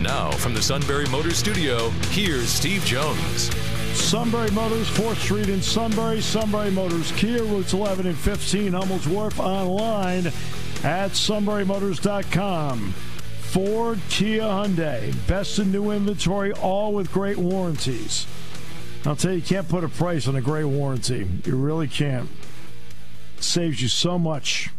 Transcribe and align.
Now, 0.00 0.30
from 0.32 0.54
the 0.54 0.62
Sunbury 0.62 1.06
Motors 1.06 1.36
Studio, 1.36 1.90
here's 2.10 2.48
Steve 2.48 2.84
Jones. 2.84 3.54
Sunbury 3.96 4.50
Motors, 4.50 4.88
4th 4.90 5.16
Street 5.16 5.48
in 5.48 5.62
Sunbury. 5.62 6.20
Sunbury 6.20 6.70
Motors, 6.70 7.12
Kia, 7.12 7.42
routes 7.42 7.72
11 7.72 8.06
and 8.06 8.16
15, 8.16 8.72
Hummel's 8.72 9.06
Wharf, 9.06 9.38
online 9.40 10.26
at 10.82 11.12
sunburymotors.com. 11.12 12.92
Ford, 12.92 14.00
Kia, 14.10 14.42
Hyundai, 14.42 15.14
best 15.26 15.58
in 15.58 15.70
new 15.70 15.90
inventory, 15.90 16.52
all 16.52 16.92
with 16.92 17.12
great 17.12 17.38
warranties. 17.38 18.26
I'll 19.06 19.16
tell 19.16 19.30
you, 19.30 19.38
you 19.38 19.42
can't 19.42 19.68
put 19.68 19.84
a 19.84 19.88
price 19.88 20.26
on 20.26 20.36
a 20.36 20.40
great 20.40 20.64
warranty. 20.64 21.26
You 21.44 21.56
really 21.56 21.88
can't 21.88 22.28
saves 23.44 23.80
you 23.80 23.88
so 23.88 24.18
much. 24.18 24.70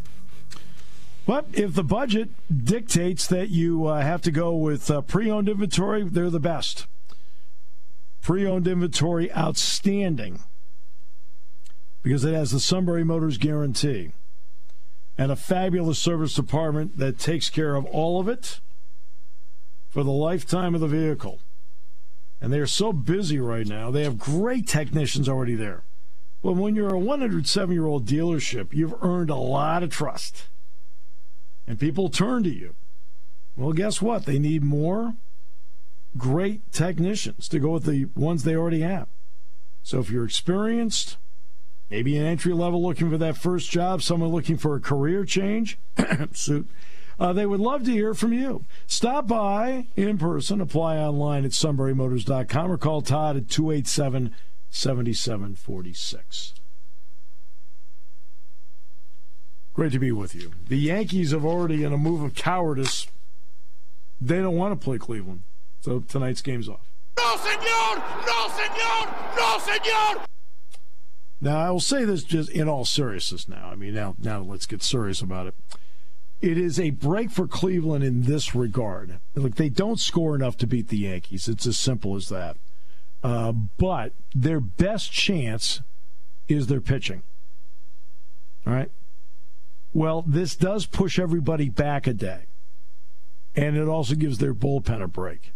But 1.26 1.46
if 1.52 1.74
the 1.74 1.82
budget 1.82 2.30
dictates 2.64 3.26
that 3.26 3.50
you 3.50 3.86
uh, 3.86 4.00
have 4.00 4.22
to 4.22 4.30
go 4.30 4.54
with 4.54 4.90
uh, 4.90 5.00
pre 5.00 5.30
owned 5.30 5.48
inventory, 5.48 6.04
they're 6.04 6.30
the 6.30 6.38
best. 6.38 6.86
Pre 8.22 8.46
owned 8.46 8.68
inventory, 8.68 9.32
outstanding 9.32 10.40
because 12.06 12.24
it 12.24 12.34
has 12.34 12.52
the 12.52 12.60
Sunbury 12.60 13.02
Motors 13.02 13.36
guarantee 13.36 14.12
and 15.18 15.32
a 15.32 15.36
fabulous 15.36 15.98
service 15.98 16.34
department 16.34 16.98
that 16.98 17.18
takes 17.18 17.50
care 17.50 17.74
of 17.74 17.84
all 17.86 18.20
of 18.20 18.28
it 18.28 18.60
for 19.88 20.04
the 20.04 20.12
lifetime 20.12 20.72
of 20.76 20.80
the 20.80 20.86
vehicle. 20.86 21.40
And 22.40 22.52
they 22.52 22.60
are 22.60 22.66
so 22.68 22.92
busy 22.92 23.40
right 23.40 23.66
now, 23.66 23.90
they 23.90 24.04
have 24.04 24.18
great 24.18 24.68
technicians 24.68 25.28
already 25.28 25.56
there. 25.56 25.82
But 26.44 26.52
when 26.52 26.76
you're 26.76 26.94
a 26.94 26.98
107 26.98 27.74
year 27.74 27.86
old 27.86 28.06
dealership, 28.06 28.72
you've 28.72 29.02
earned 29.02 29.30
a 29.30 29.34
lot 29.34 29.82
of 29.82 29.90
trust. 29.90 30.46
And 31.66 31.78
people 31.78 32.08
turn 32.08 32.42
to 32.44 32.50
you. 32.50 32.74
Well, 33.56 33.72
guess 33.72 34.02
what? 34.02 34.26
They 34.26 34.38
need 34.38 34.62
more 34.62 35.14
great 36.16 36.72
technicians 36.72 37.48
to 37.48 37.58
go 37.58 37.70
with 37.70 37.84
the 37.84 38.06
ones 38.14 38.44
they 38.44 38.54
already 38.54 38.80
have. 38.80 39.08
So 39.82 40.00
if 40.00 40.10
you're 40.10 40.24
experienced, 40.24 41.16
maybe 41.90 42.16
an 42.16 42.26
entry 42.26 42.52
level 42.52 42.82
looking 42.82 43.10
for 43.10 43.18
that 43.18 43.36
first 43.36 43.70
job, 43.70 44.02
someone 44.02 44.30
looking 44.30 44.56
for 44.56 44.76
a 44.76 44.80
career 44.80 45.24
change, 45.24 45.78
suit. 46.32 46.68
Uh, 47.18 47.32
they 47.32 47.46
would 47.46 47.60
love 47.60 47.84
to 47.84 47.92
hear 47.92 48.12
from 48.12 48.32
you. 48.32 48.64
Stop 48.86 49.26
by 49.26 49.86
in 49.96 50.18
person, 50.18 50.60
apply 50.60 50.98
online 50.98 51.44
at 51.44 51.52
sunburymotors.com 51.52 52.70
or 52.70 52.76
call 52.76 53.00
Todd 53.00 53.36
at 53.36 53.48
287 53.48 54.34
7746. 54.70 56.55
Great 59.76 59.92
to 59.92 59.98
be 59.98 60.10
with 60.10 60.34
you. 60.34 60.52
The 60.68 60.78
Yankees 60.78 61.32
have 61.32 61.44
already, 61.44 61.84
in 61.84 61.92
a 61.92 61.98
move 61.98 62.22
of 62.22 62.34
cowardice, 62.34 63.08
they 64.18 64.38
don't 64.38 64.56
want 64.56 64.72
to 64.72 64.82
play 64.82 64.96
Cleveland. 64.96 65.42
So 65.82 66.00
tonight's 66.00 66.40
game's 66.40 66.66
off. 66.66 66.80
No, 67.18 67.36
senor! 67.36 68.02
No, 68.26 68.48
senor! 68.48 69.14
No, 69.36 69.58
senor! 69.58 70.24
Now, 71.42 71.58
I 71.58 71.70
will 71.70 71.80
say 71.80 72.06
this 72.06 72.24
just 72.24 72.48
in 72.48 72.70
all 72.70 72.86
seriousness 72.86 73.50
now. 73.50 73.68
I 73.70 73.74
mean, 73.74 73.92
now, 73.92 74.14
now 74.18 74.40
let's 74.40 74.64
get 74.64 74.82
serious 74.82 75.20
about 75.20 75.48
it. 75.48 75.54
It 76.40 76.56
is 76.56 76.80
a 76.80 76.88
break 76.88 77.30
for 77.30 77.46
Cleveland 77.46 78.02
in 78.02 78.22
this 78.22 78.54
regard. 78.54 79.18
Look, 79.34 79.56
they 79.56 79.68
don't 79.68 80.00
score 80.00 80.34
enough 80.34 80.56
to 80.58 80.66
beat 80.66 80.88
the 80.88 80.96
Yankees. 80.96 81.48
It's 81.48 81.66
as 81.66 81.76
simple 81.76 82.16
as 82.16 82.30
that. 82.30 82.56
Uh, 83.22 83.52
but 83.52 84.14
their 84.34 84.60
best 84.60 85.12
chance 85.12 85.82
is 86.48 86.68
their 86.68 86.80
pitching. 86.80 87.22
All 88.66 88.72
right. 88.72 88.90
Well, 89.96 90.22
this 90.26 90.54
does 90.54 90.84
push 90.84 91.18
everybody 91.18 91.70
back 91.70 92.06
a 92.06 92.12
day. 92.12 92.44
And 93.54 93.78
it 93.78 93.88
also 93.88 94.14
gives 94.14 94.36
their 94.36 94.52
bullpen 94.52 95.02
a 95.02 95.08
break. 95.08 95.54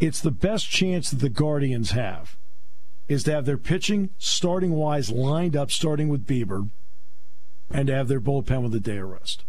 It's 0.00 0.22
the 0.22 0.30
best 0.30 0.70
chance 0.70 1.10
that 1.10 1.18
the 1.18 1.28
Guardians 1.28 1.90
have 1.90 2.38
is 3.08 3.24
to 3.24 3.32
have 3.32 3.44
their 3.44 3.58
pitching 3.58 4.08
starting 4.16 4.72
wise 4.72 5.10
lined 5.10 5.54
up, 5.54 5.70
starting 5.70 6.08
with 6.08 6.26
Bieber, 6.26 6.70
and 7.70 7.88
to 7.88 7.94
have 7.94 8.08
their 8.08 8.22
bullpen 8.22 8.62
with 8.62 8.74
a 8.74 8.80
day 8.80 8.96
of 8.96 9.10
rest. 9.10 9.44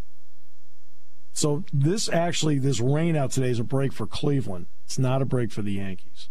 So 1.31 1.63
this 1.72 2.09
actually, 2.09 2.59
this 2.59 2.81
rain 2.81 3.16
out 3.16 3.31
today 3.31 3.52
is 3.52 3.59
a 3.59 3.63
break 3.63 3.94
for 3.94 4.06
Cleveland. 4.06 4.66
It's 4.84 5.00
not 5.00 5.22
a 5.22 5.25
break 5.25 5.53
for 5.53 5.62
the 5.62 5.72
Yankees. 5.72 6.28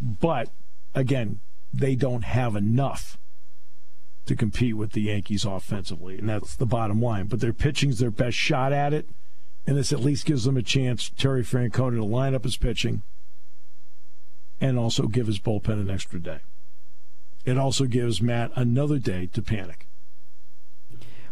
But 0.00 0.48
again, 0.94 1.40
they 1.74 1.96
don't 1.96 2.24
have 2.24 2.56
enough 2.56 3.18
to 4.26 4.36
compete 4.36 4.76
with 4.76 4.92
the 4.92 5.02
Yankees 5.02 5.44
offensively, 5.44 6.18
and 6.18 6.28
that's 6.28 6.56
the 6.56 6.66
bottom 6.66 7.00
line. 7.00 7.26
But 7.26 7.40
their 7.40 7.52
pitching's 7.52 7.98
their 7.98 8.10
best 8.10 8.36
shot 8.36 8.72
at 8.72 8.92
it, 8.92 9.08
and 9.66 9.76
this 9.76 9.92
at 9.92 10.00
least 10.00 10.26
gives 10.26 10.44
them 10.44 10.56
a 10.56 10.62
chance, 10.62 11.10
Terry 11.16 11.42
Francona, 11.42 11.96
to 11.96 12.04
line 12.04 12.34
up 12.34 12.44
his 12.44 12.56
pitching 12.56 13.02
and 14.60 14.78
also 14.78 15.06
give 15.06 15.26
his 15.26 15.38
bullpen 15.38 15.80
an 15.80 15.90
extra 15.90 16.18
day. 16.18 16.38
It 17.44 17.58
also 17.58 17.84
gives 17.84 18.20
Matt 18.20 18.50
another 18.56 18.98
day 18.98 19.26
to 19.32 19.42
panic. 19.42 19.86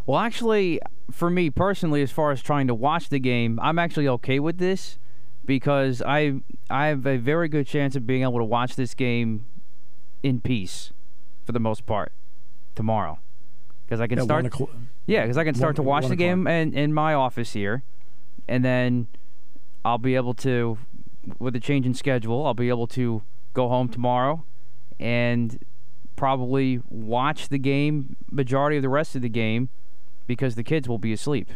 Well, 0.06 0.19
actually, 0.19 0.81
for 1.11 1.31
me 1.31 1.50
personally, 1.50 2.03
as 2.03 2.12
far 2.12 2.31
as 2.31 2.43
trying 2.43 2.66
to 2.69 2.75
watch 2.75 3.09
the 3.09 3.19
game, 3.19 3.59
I'm 3.62 3.78
actually 3.78 4.06
okay 4.09 4.38
with 4.38 4.59
this 4.59 4.99
because 5.44 6.03
I 6.03 6.41
I 6.71 6.87
have 6.87 7.06
a 7.06 7.16
very 7.16 7.49
good 7.49 7.66
chance 7.66 7.97
of 7.97 8.06
being 8.06 8.22
able 8.22 8.38
to 8.38 8.44
watch 8.44 8.76
this 8.76 8.94
game 8.94 9.47
in 10.22 10.41
peace 10.41 10.93
for 11.44 11.53
the 11.53 11.61
most 11.61 11.87
part 11.87 12.12
tomorrow 12.75 13.19
because 13.87 14.01
I 14.01 14.07
can 14.07 14.19
At 14.19 14.25
start. 14.25 14.47
yeah, 15.07 15.23
because 15.23 15.37
I 15.39 15.45
can 15.45 15.55
start 15.55 15.71
one- 15.71 15.75
to 15.77 15.83
watch 15.83 16.07
the 16.09 16.17
game 16.17 16.47
in, 16.47 16.73
in 16.75 16.93
my 16.95 17.15
office 17.15 17.53
here, 17.53 17.83
and 18.49 18.65
then 18.65 19.09
I'll 19.85 19.99
be 19.99 20.15
able 20.15 20.35
to, 20.35 20.79
with 21.39 21.55
a 21.57 21.61
change 21.61 21.85
in 21.87 21.95
schedule, 21.95 22.47
I'll 22.47 22.55
be 22.55 22.69
able 22.71 22.87
to 22.89 23.23
go 23.53 23.69
home 23.69 23.89
tomorrow 23.89 24.45
and 24.99 25.59
probably 26.17 26.81
watch 26.89 27.49
the 27.49 27.59
game 27.59 28.17
majority 28.31 28.77
of 28.77 28.83
the 28.83 28.89
rest 28.89 29.15
of 29.17 29.23
the 29.23 29.29
game 29.29 29.69
because 30.27 30.55
the 30.55 30.62
kids 30.62 30.89
will 30.89 30.99
be 30.99 31.12
asleep. 31.12 31.51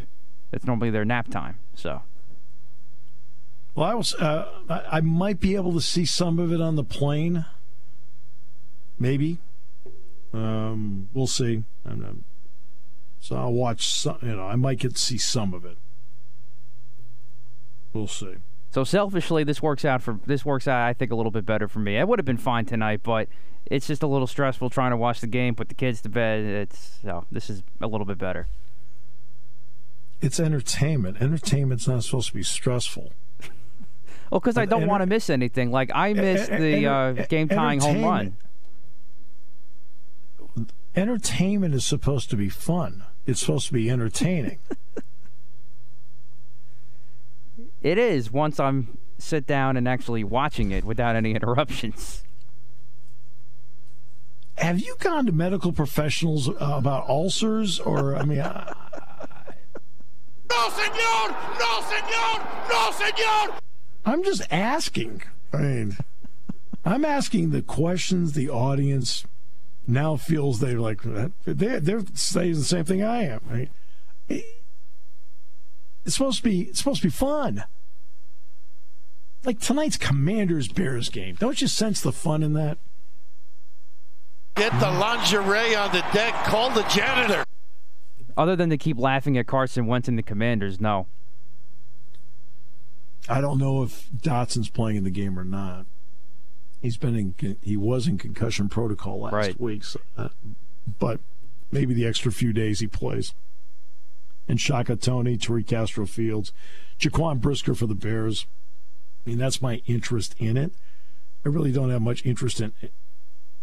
That's 0.51 0.65
normally 0.65 0.89
their 0.91 1.05
nap 1.05 1.29
time. 1.29 1.57
So 1.73 2.01
Well, 3.75 3.87
I 3.89 3.93
was. 3.95 4.13
Uh, 4.15 4.47
I 4.91 4.99
might 5.01 5.39
be 5.39 5.55
able 5.55 5.73
to 5.73 5.81
see 5.81 6.05
some 6.05 6.39
of 6.39 6.51
it 6.51 6.59
on 6.61 6.75
the 6.75 6.83
plane. 6.83 7.45
Maybe. 8.99 9.37
Um, 10.33 11.09
we'll 11.13 11.27
see. 11.27 11.63
And, 11.83 12.03
um, 12.05 12.23
so 13.19 13.35
I'll 13.35 13.53
watch. 13.53 13.87
Some, 13.87 14.17
you 14.21 14.35
know, 14.35 14.43
I 14.43 14.55
might 14.55 14.79
get 14.79 14.95
to 14.95 15.01
see 15.01 15.17
some 15.17 15.53
of 15.53 15.65
it. 15.65 15.77
We'll 17.93 18.07
see. 18.07 18.35
So 18.71 18.83
selfishly, 18.83 19.43
this 19.43 19.61
works 19.61 19.83
out 19.83 20.01
for 20.03 20.19
this 20.25 20.45
works 20.45 20.67
out. 20.67 20.87
I 20.87 20.93
think 20.93 21.11
a 21.11 21.15
little 21.15 21.31
bit 21.31 21.45
better 21.45 21.67
for 21.67 21.79
me. 21.79 21.97
It 21.97 22.07
would 22.07 22.19
have 22.19 22.25
been 22.25 22.37
fine 22.37 22.65
tonight, 22.65 23.01
but 23.03 23.27
it's 23.65 23.87
just 23.87 24.03
a 24.03 24.07
little 24.07 24.27
stressful 24.27 24.69
trying 24.69 24.91
to 24.91 24.97
watch 24.97 25.21
the 25.21 25.27
game, 25.27 25.55
put 25.55 25.69
the 25.69 25.75
kids 25.75 26.01
to 26.01 26.09
bed. 26.09 26.43
It's 26.43 26.99
so 27.01 27.25
this 27.31 27.49
is 27.49 27.63
a 27.81 27.87
little 27.87 28.05
bit 28.05 28.19
better. 28.19 28.47
It's 30.21 30.39
entertainment. 30.39 31.21
Entertainment's 31.21 31.87
not 31.87 32.03
supposed 32.03 32.27
to 32.29 32.33
be 32.33 32.43
stressful. 32.43 33.13
Well, 34.31 34.39
because 34.39 34.59
I 34.59 34.65
don't 34.65 34.81
enter- 34.83 34.91
want 34.91 35.01
to 35.01 35.07
miss 35.07 35.27
anything. 35.31 35.71
Like 35.71 35.89
I 35.95 36.13
missed 36.13 36.51
the 36.51 36.85
uh, 36.85 37.13
game 37.29 37.47
tying 37.49 37.79
home 37.79 38.03
run. 38.03 38.37
Entertainment- 40.95 41.09
Entertainment 41.29 41.75
is 41.75 41.85
supposed 41.85 42.29
to 42.29 42.35
be 42.35 42.49
fun. 42.49 43.03
It's 43.25 43.39
supposed 43.41 43.67
to 43.67 43.73
be 43.73 43.89
entertaining. 43.89 44.59
It 47.81 47.97
is 47.97 48.29
once 48.31 48.59
I'm 48.59 48.97
sit 49.17 49.47
down 49.47 49.77
and 49.77 49.87
actually 49.87 50.23
watching 50.23 50.71
it 50.71 50.83
without 50.83 51.15
any 51.15 51.31
interruptions. 51.33 52.23
Have 54.57 54.81
you 54.81 54.95
gone 54.99 55.25
to 55.27 55.31
medical 55.31 55.71
professionals 55.71 56.49
uh, 56.49 56.55
about 56.59 57.07
ulcers, 57.07 57.79
or 57.79 58.17
I 58.17 58.25
mean, 58.25 58.39
uh, 58.39 58.73
No, 60.49 60.69
senor! 60.69 61.35
No, 61.57 61.81
senor! 61.87 62.47
No, 62.69 62.91
senor! 62.91 63.59
I'm 64.05 64.23
just 64.23 64.41
asking. 64.51 65.21
I 65.53 65.57
mean, 65.57 65.97
I'm 66.83 67.05
asking 67.05 67.51
the 67.51 67.61
questions 67.61 68.33
the 68.33 68.49
audience 68.49 69.25
now 69.89 70.15
feels 70.15 70.59
they're 70.59 70.79
like 70.79 71.01
they're 71.45 71.79
they're 71.79 72.03
saying 72.13 72.53
the 72.53 72.63
same 72.63 72.85
thing 72.85 73.03
I 73.03 73.23
am. 73.23 73.41
Right? 73.49 73.71
It's 74.29 76.15
supposed 76.15 76.37
to 76.37 76.43
be 76.43 76.61
it's 76.61 76.79
supposed 76.79 77.01
to 77.01 77.07
be 77.07 77.11
fun. 77.11 77.65
like 79.43 79.59
tonight's 79.59 79.97
Commanders 79.97 80.67
Bears 80.67 81.09
game. 81.09 81.35
Don't 81.35 81.61
you 81.61 81.67
sense 81.67 82.01
the 82.01 82.11
fun 82.11 82.43
in 82.43 82.53
that? 82.53 82.77
Get 84.55 84.77
the 84.79 84.91
lingerie 84.91 85.75
on 85.75 85.91
the 85.91 86.03
deck. 86.13 86.33
Call 86.45 86.69
the 86.69 86.83
janitor. 86.83 87.43
Other 88.35 88.55
than 88.55 88.69
to 88.69 88.77
keep 88.77 88.97
laughing 88.97 89.37
at 89.37 89.47
Carson 89.47 89.85
Wentz 89.85 90.07
and 90.07 90.17
the 90.17 90.23
Commanders, 90.23 90.79
no. 90.79 91.07
I 93.27 93.41
don't 93.41 93.57
know 93.57 93.83
if 93.83 94.09
Dotson's 94.11 94.69
playing 94.69 94.97
in 94.97 95.03
the 95.03 95.11
game 95.11 95.37
or 95.37 95.43
not. 95.43 95.85
He's 96.81 96.97
been 96.97 97.15
in 97.39 97.57
he 97.61 97.75
was 97.77 98.07
in 98.07 98.17
concussion 98.17 98.69
protocol 98.69 99.21
last 99.21 99.33
Right. 99.33 99.59
week, 99.59 99.83
so, 99.83 99.99
uh, 100.17 100.29
but 100.99 101.19
maybe 101.71 101.93
the 101.93 102.05
extra 102.05 102.31
few 102.31 102.53
days 102.53 102.79
he 102.79 102.87
plays. 102.87 103.33
And 104.47 104.59
Shaka 104.59 104.95
Toney, 104.95 105.37
Tariq 105.37 105.67
Castro 105.67 106.05
Fields, 106.05 106.51
Jaquan 106.99 107.39
Brisker 107.41 107.75
for 107.75 107.85
the 107.85 107.95
Bears. 107.95 108.45
I 109.25 109.29
mean, 109.29 109.37
that's 109.37 109.61
my 109.61 109.81
interest 109.85 110.35
in 110.39 110.57
it. 110.57 110.71
I 111.45 111.49
really 111.49 111.71
don't 111.71 111.89
have 111.91 112.01
much 112.01 112.25
interest 112.25 112.59
in 112.61 112.73
it 112.81 112.93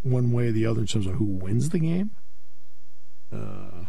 one 0.03 0.31
way 0.31 0.49
or 0.49 0.53
the 0.53 0.65
other 0.67 0.83
in 0.83 0.87
terms 0.87 1.07
of 1.07 1.15
who 1.15 1.25
wins 1.25 1.71
the 1.71 1.79
game. 1.81 2.11
Uh, 3.33 3.87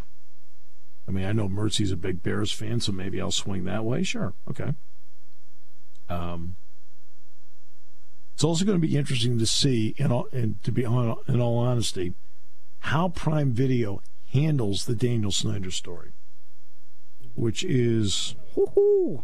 I 1.07 1.11
mean, 1.11 1.25
I 1.25 1.31
know 1.33 1.47
Mercy's 1.47 1.91
a 1.91 1.97
big 1.97 2.23
Bears 2.23 2.51
fan, 2.51 2.79
so 2.79 2.91
maybe 2.91 3.21
I'll 3.21 3.31
swing 3.31 3.65
that 3.65 3.85
way. 3.85 4.01
Sure, 4.03 4.33
okay. 4.49 4.73
Um, 6.09 6.55
it's 8.37 8.43
also 8.43 8.65
going 8.65 8.79
to 8.79 8.87
be 8.87 8.95
interesting 8.95 9.39
to 9.39 9.47
see, 9.47 9.95
and 9.97 10.13
and 10.31 10.63
to 10.63 10.71
be 10.71 10.85
on, 10.85 11.17
in 11.27 11.41
all 11.41 11.57
honesty, 11.57 12.13
how 12.81 13.09
Prime 13.09 13.51
Video 13.51 14.03
handles 14.31 14.85
the 14.85 14.93
Daniel 14.93 15.31
Snyder 15.31 15.71
story, 15.71 16.11
which 17.33 17.63
is 17.63 18.35
Woohoo! 18.55 19.23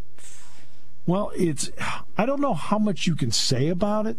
well, 1.05 1.31
it's 1.37 1.69
I 2.17 2.25
don't 2.25 2.41
know 2.41 2.55
how 2.55 2.79
much 2.79 3.05
you 3.05 3.15
can 3.15 3.29
say 3.29 3.67
about 3.67 4.07
it 4.07 4.17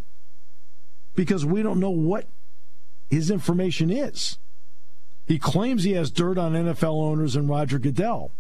because 1.16 1.44
we 1.44 1.60
don't 1.60 1.80
know 1.80 1.90
what 1.90 2.28
his 3.10 3.32
information 3.32 3.90
is. 3.90 4.38
He 5.26 5.40
claims 5.40 5.82
he 5.82 5.94
has 5.94 6.12
dirt 6.12 6.38
on 6.38 6.52
NFL 6.52 7.02
owners 7.02 7.34
and 7.34 7.48
Roger 7.48 7.80
Goodell. 7.80 8.30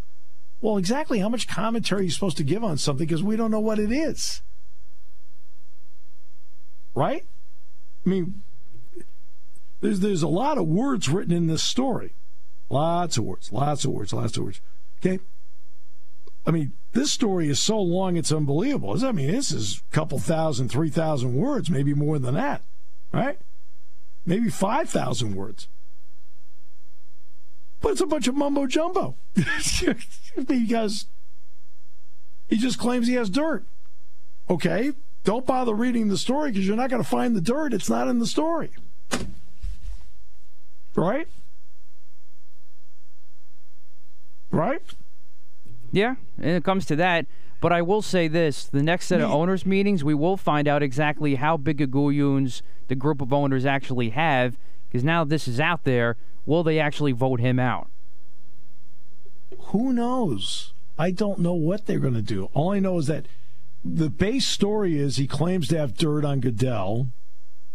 Well, 0.60 0.76
exactly 0.76 1.18
how 1.18 1.28
much 1.28 1.48
commentary 1.48 2.02
are 2.02 2.04
you 2.04 2.10
supposed 2.10 2.36
to 2.36 2.44
give 2.44 2.62
on 2.62 2.78
something 2.78 3.08
because 3.08 3.24
we 3.24 3.34
don't 3.34 3.50
know 3.50 3.58
what 3.58 3.80
it 3.80 3.90
is. 3.90 4.40
Right? 6.94 7.24
I 8.04 8.08
mean, 8.08 8.42
there's 9.80 10.00
there's 10.00 10.22
a 10.22 10.28
lot 10.28 10.58
of 10.58 10.66
words 10.66 11.08
written 11.08 11.32
in 11.32 11.46
this 11.46 11.62
story. 11.62 12.14
Lots 12.70 13.18
of 13.18 13.24
words, 13.24 13.52
lots 13.52 13.84
of 13.84 13.92
words, 13.92 14.12
lots 14.12 14.36
of 14.36 14.44
words. 14.44 14.60
Okay? 14.98 15.20
I 16.46 16.50
mean, 16.50 16.72
this 16.92 17.10
story 17.10 17.48
is 17.48 17.58
so 17.58 17.80
long 17.80 18.16
it's 18.16 18.32
unbelievable. 18.32 19.04
I 19.04 19.12
mean, 19.12 19.30
this 19.30 19.50
is 19.50 19.82
a 19.90 19.94
couple 19.94 20.18
thousand, 20.18 20.68
three 20.68 20.90
thousand 20.90 21.34
words, 21.34 21.70
maybe 21.70 21.94
more 21.94 22.18
than 22.18 22.34
that, 22.34 22.62
right? 23.12 23.38
Maybe 24.26 24.48
five 24.48 24.88
thousand 24.88 25.34
words. 25.34 25.68
But 27.80 27.92
it's 27.92 28.00
a 28.00 28.06
bunch 28.06 28.28
of 28.28 28.34
mumbo 28.34 28.66
jumbo 28.66 29.16
because 29.34 31.06
he 32.48 32.56
just 32.56 32.78
claims 32.78 33.06
he 33.06 33.14
has 33.14 33.28
dirt. 33.28 33.64
Okay, 34.48 34.92
don't 35.24 35.46
bother 35.46 35.74
reading 35.74 36.08
the 36.08 36.18
story 36.18 36.50
because 36.50 36.66
you're 36.66 36.76
not 36.76 36.90
going 36.90 37.02
to 37.02 37.08
find 37.08 37.34
the 37.34 37.40
dirt. 37.40 37.72
It's 37.72 37.88
not 37.88 38.08
in 38.08 38.18
the 38.18 38.26
story, 38.26 38.70
right? 40.94 41.26
Right? 44.50 44.82
Yeah, 45.90 46.16
and 46.38 46.50
it 46.50 46.64
comes 46.64 46.86
to 46.86 46.96
that. 46.96 47.26
But 47.60 47.72
I 47.72 47.82
will 47.82 48.02
say 48.02 48.28
this: 48.28 48.64
the 48.64 48.82
next 48.82 49.06
set 49.06 49.20
of 49.20 49.30
owners 49.30 49.64
meetings, 49.64 50.04
we 50.04 50.14
will 50.14 50.36
find 50.36 50.68
out 50.68 50.82
exactly 50.82 51.36
how 51.36 51.56
big 51.56 51.80
a 51.80 51.86
Guyuns 51.86 52.62
the 52.88 52.94
group 52.94 53.20
of 53.22 53.32
owners 53.32 53.64
actually 53.64 54.10
have. 54.10 54.56
Because 54.88 55.02
now 55.02 55.24
this 55.24 55.48
is 55.48 55.58
out 55.58 55.84
there, 55.84 56.16
will 56.46 56.62
they 56.62 56.78
actually 56.78 57.12
vote 57.12 57.40
him 57.40 57.58
out? 57.58 57.88
Who 59.58 59.92
knows? 59.92 60.72
I 60.96 61.10
don't 61.10 61.40
know 61.40 61.54
what 61.54 61.86
they're 61.86 61.98
going 61.98 62.14
to 62.14 62.22
do. 62.22 62.48
All 62.54 62.70
I 62.70 62.78
know 62.78 62.98
is 62.98 63.06
that 63.06 63.26
the 63.84 64.08
base 64.08 64.46
story 64.46 64.98
is 64.98 65.16
he 65.16 65.26
claims 65.26 65.68
to 65.68 65.78
have 65.78 65.96
dirt 65.96 66.24
on 66.24 66.40
Goodell 66.40 67.08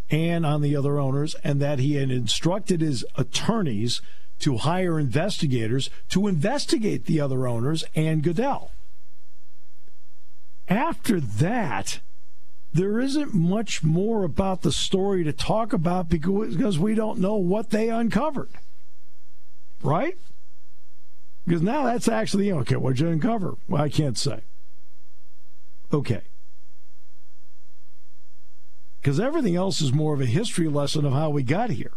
and 0.10 0.46
on 0.46 0.62
the 0.62 0.76
other 0.76 0.98
owners, 1.00 1.36
and 1.44 1.62
that 1.62 1.78
he 1.78 1.96
had 1.96 2.10
instructed 2.10 2.82
his 2.82 3.06
attorneys 3.16 4.02
to 4.40 4.58
hire 4.58 4.98
investigators 5.00 5.90
to 6.10 6.28
investigate 6.28 7.06
the 7.06 7.22
other 7.22 7.48
owners 7.48 7.84
and 7.94 8.24
Goodell. 8.24 8.72
After 10.68 11.20
that, 11.20 12.00
there 12.74 13.00
isn't 13.00 13.34
much 13.34 13.84
more 13.84 14.24
about 14.24 14.62
the 14.62 14.72
story 14.72 15.24
to 15.24 15.34
talk 15.34 15.74
about 15.74 16.10
because 16.10 16.80
we 16.80 16.96
don't 16.96 17.20
know 17.20 17.36
what 17.36 17.70
they 17.70 17.90
uncovered. 17.90 18.50
Right? 19.82 20.18
Because 21.46 21.62
now 21.62 21.86
that's 21.86 22.08
actually 22.08 22.52
okay. 22.52 22.76
What'd 22.76 23.00
you 23.00 23.10
uncover? 23.10 23.58
Well, 23.68 23.82
I 23.82 23.90
can't 23.90 24.18
say. 24.18 24.42
Okay. 25.92 26.22
Because 29.02 29.20
everything 29.20 29.56
else 29.56 29.82
is 29.82 29.94
more 29.94 30.14
of 30.14 30.22
a 30.22 30.26
history 30.26 30.68
lesson 30.68 31.06
of 31.06 31.14
how 31.14 31.30
we 31.30 31.44
got 31.44 31.70
here. 31.70 31.94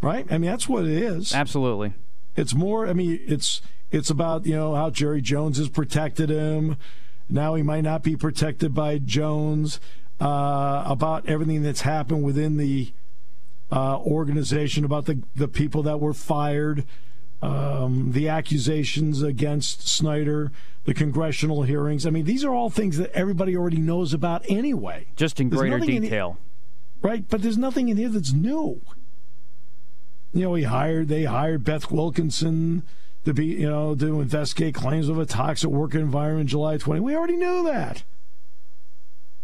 Right? 0.00 0.26
I 0.30 0.38
mean, 0.38 0.50
that's 0.50 0.68
what 0.68 0.84
it 0.84 0.90
is. 0.90 1.34
Absolutely. 1.34 1.92
It's 2.36 2.54
more. 2.54 2.86
I 2.86 2.92
mean, 2.92 3.20
it's 3.26 3.60
it's 3.90 4.10
about 4.10 4.46
you 4.46 4.54
know 4.54 4.74
how 4.76 4.90
Jerry 4.90 5.20
Jones 5.20 5.58
has 5.58 5.68
protected 5.68 6.30
him. 6.30 6.76
Now 7.28 7.56
he 7.56 7.62
might 7.62 7.82
not 7.82 8.02
be 8.02 8.16
protected 8.16 8.72
by 8.72 8.98
Jones. 8.98 9.80
Uh, 10.20 10.82
about 10.84 11.28
everything 11.28 11.62
that's 11.62 11.82
happened 11.82 12.24
within 12.24 12.56
the 12.56 12.92
uh, 13.70 13.98
organization, 13.98 14.84
about 14.84 15.06
the 15.06 15.22
the 15.34 15.48
people 15.48 15.82
that 15.82 16.00
were 16.00 16.14
fired, 16.14 16.84
um, 17.42 18.12
the 18.12 18.28
accusations 18.28 19.22
against 19.22 19.88
Snyder, 19.88 20.50
the 20.84 20.94
congressional 20.94 21.62
hearings. 21.62 22.06
I 22.06 22.10
mean, 22.10 22.24
these 22.24 22.44
are 22.44 22.52
all 22.52 22.70
things 22.70 22.98
that 22.98 23.12
everybody 23.12 23.56
already 23.56 23.78
knows 23.78 24.12
about 24.12 24.44
anyway. 24.48 25.06
Just 25.16 25.40
in 25.40 25.50
There's 25.50 25.60
greater 25.60 25.78
nothing 25.78 25.96
in 25.96 26.02
detail. 26.02 26.38
Right, 27.00 27.28
but 27.28 27.42
there's 27.42 27.58
nothing 27.58 27.88
in 27.88 27.96
here 27.96 28.08
that's 28.08 28.32
new. 28.32 28.80
You 30.32 30.42
know, 30.42 30.54
he 30.54 30.64
hired 30.64 31.08
they 31.08 31.24
hired 31.24 31.64
Beth 31.64 31.90
Wilkinson 31.90 32.82
to 33.24 33.32
be, 33.32 33.46
you 33.46 33.68
know, 33.68 33.94
to 33.94 34.20
investigate 34.20 34.74
claims 34.74 35.08
of 35.08 35.18
a 35.18 35.26
toxic 35.26 35.70
work 35.70 35.94
environment 35.94 36.50
July 36.50 36.76
20. 36.76 37.00
We 37.00 37.16
already 37.16 37.36
knew 37.36 37.64
that. 37.64 38.04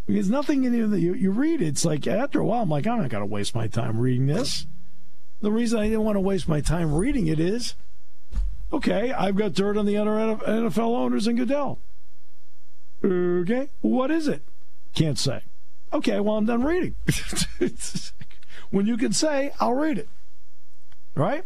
There's 0.06 0.28
nothing 0.28 0.64
in 0.64 0.74
here 0.74 0.86
that 0.86 1.00
you, 1.00 1.14
you 1.14 1.30
read. 1.30 1.62
It's 1.62 1.84
like 1.84 2.06
after 2.06 2.40
a 2.40 2.44
while, 2.44 2.62
I'm 2.62 2.68
like, 2.68 2.86
I'm 2.86 3.00
not 3.00 3.08
going 3.08 3.22
to 3.22 3.26
waste 3.26 3.54
my 3.54 3.68
time 3.68 3.98
reading 3.98 4.26
this. 4.26 4.66
The 5.44 5.52
reason 5.52 5.78
I 5.78 5.82
didn't 5.84 6.04
want 6.04 6.16
to 6.16 6.20
waste 6.20 6.48
my 6.48 6.62
time 6.62 6.94
reading 6.94 7.26
it 7.26 7.38
is, 7.38 7.74
okay, 8.72 9.12
I've 9.12 9.36
got 9.36 9.52
dirt 9.52 9.76
on 9.76 9.84
the 9.84 9.98
other 9.98 10.12
NFL 10.12 10.96
owners 10.96 11.26
in 11.26 11.36
Goodell. 11.36 11.78
Okay, 13.04 13.68
what 13.82 14.10
is 14.10 14.26
it? 14.26 14.40
Can't 14.94 15.18
say. 15.18 15.42
Okay, 15.92 16.18
well, 16.18 16.36
I'm 16.36 16.46
done 16.46 16.62
reading. 16.62 16.96
when 18.70 18.86
you 18.86 18.96
can 18.96 19.12
say, 19.12 19.52
I'll 19.60 19.74
read 19.74 19.98
it. 19.98 20.08
Right? 21.14 21.44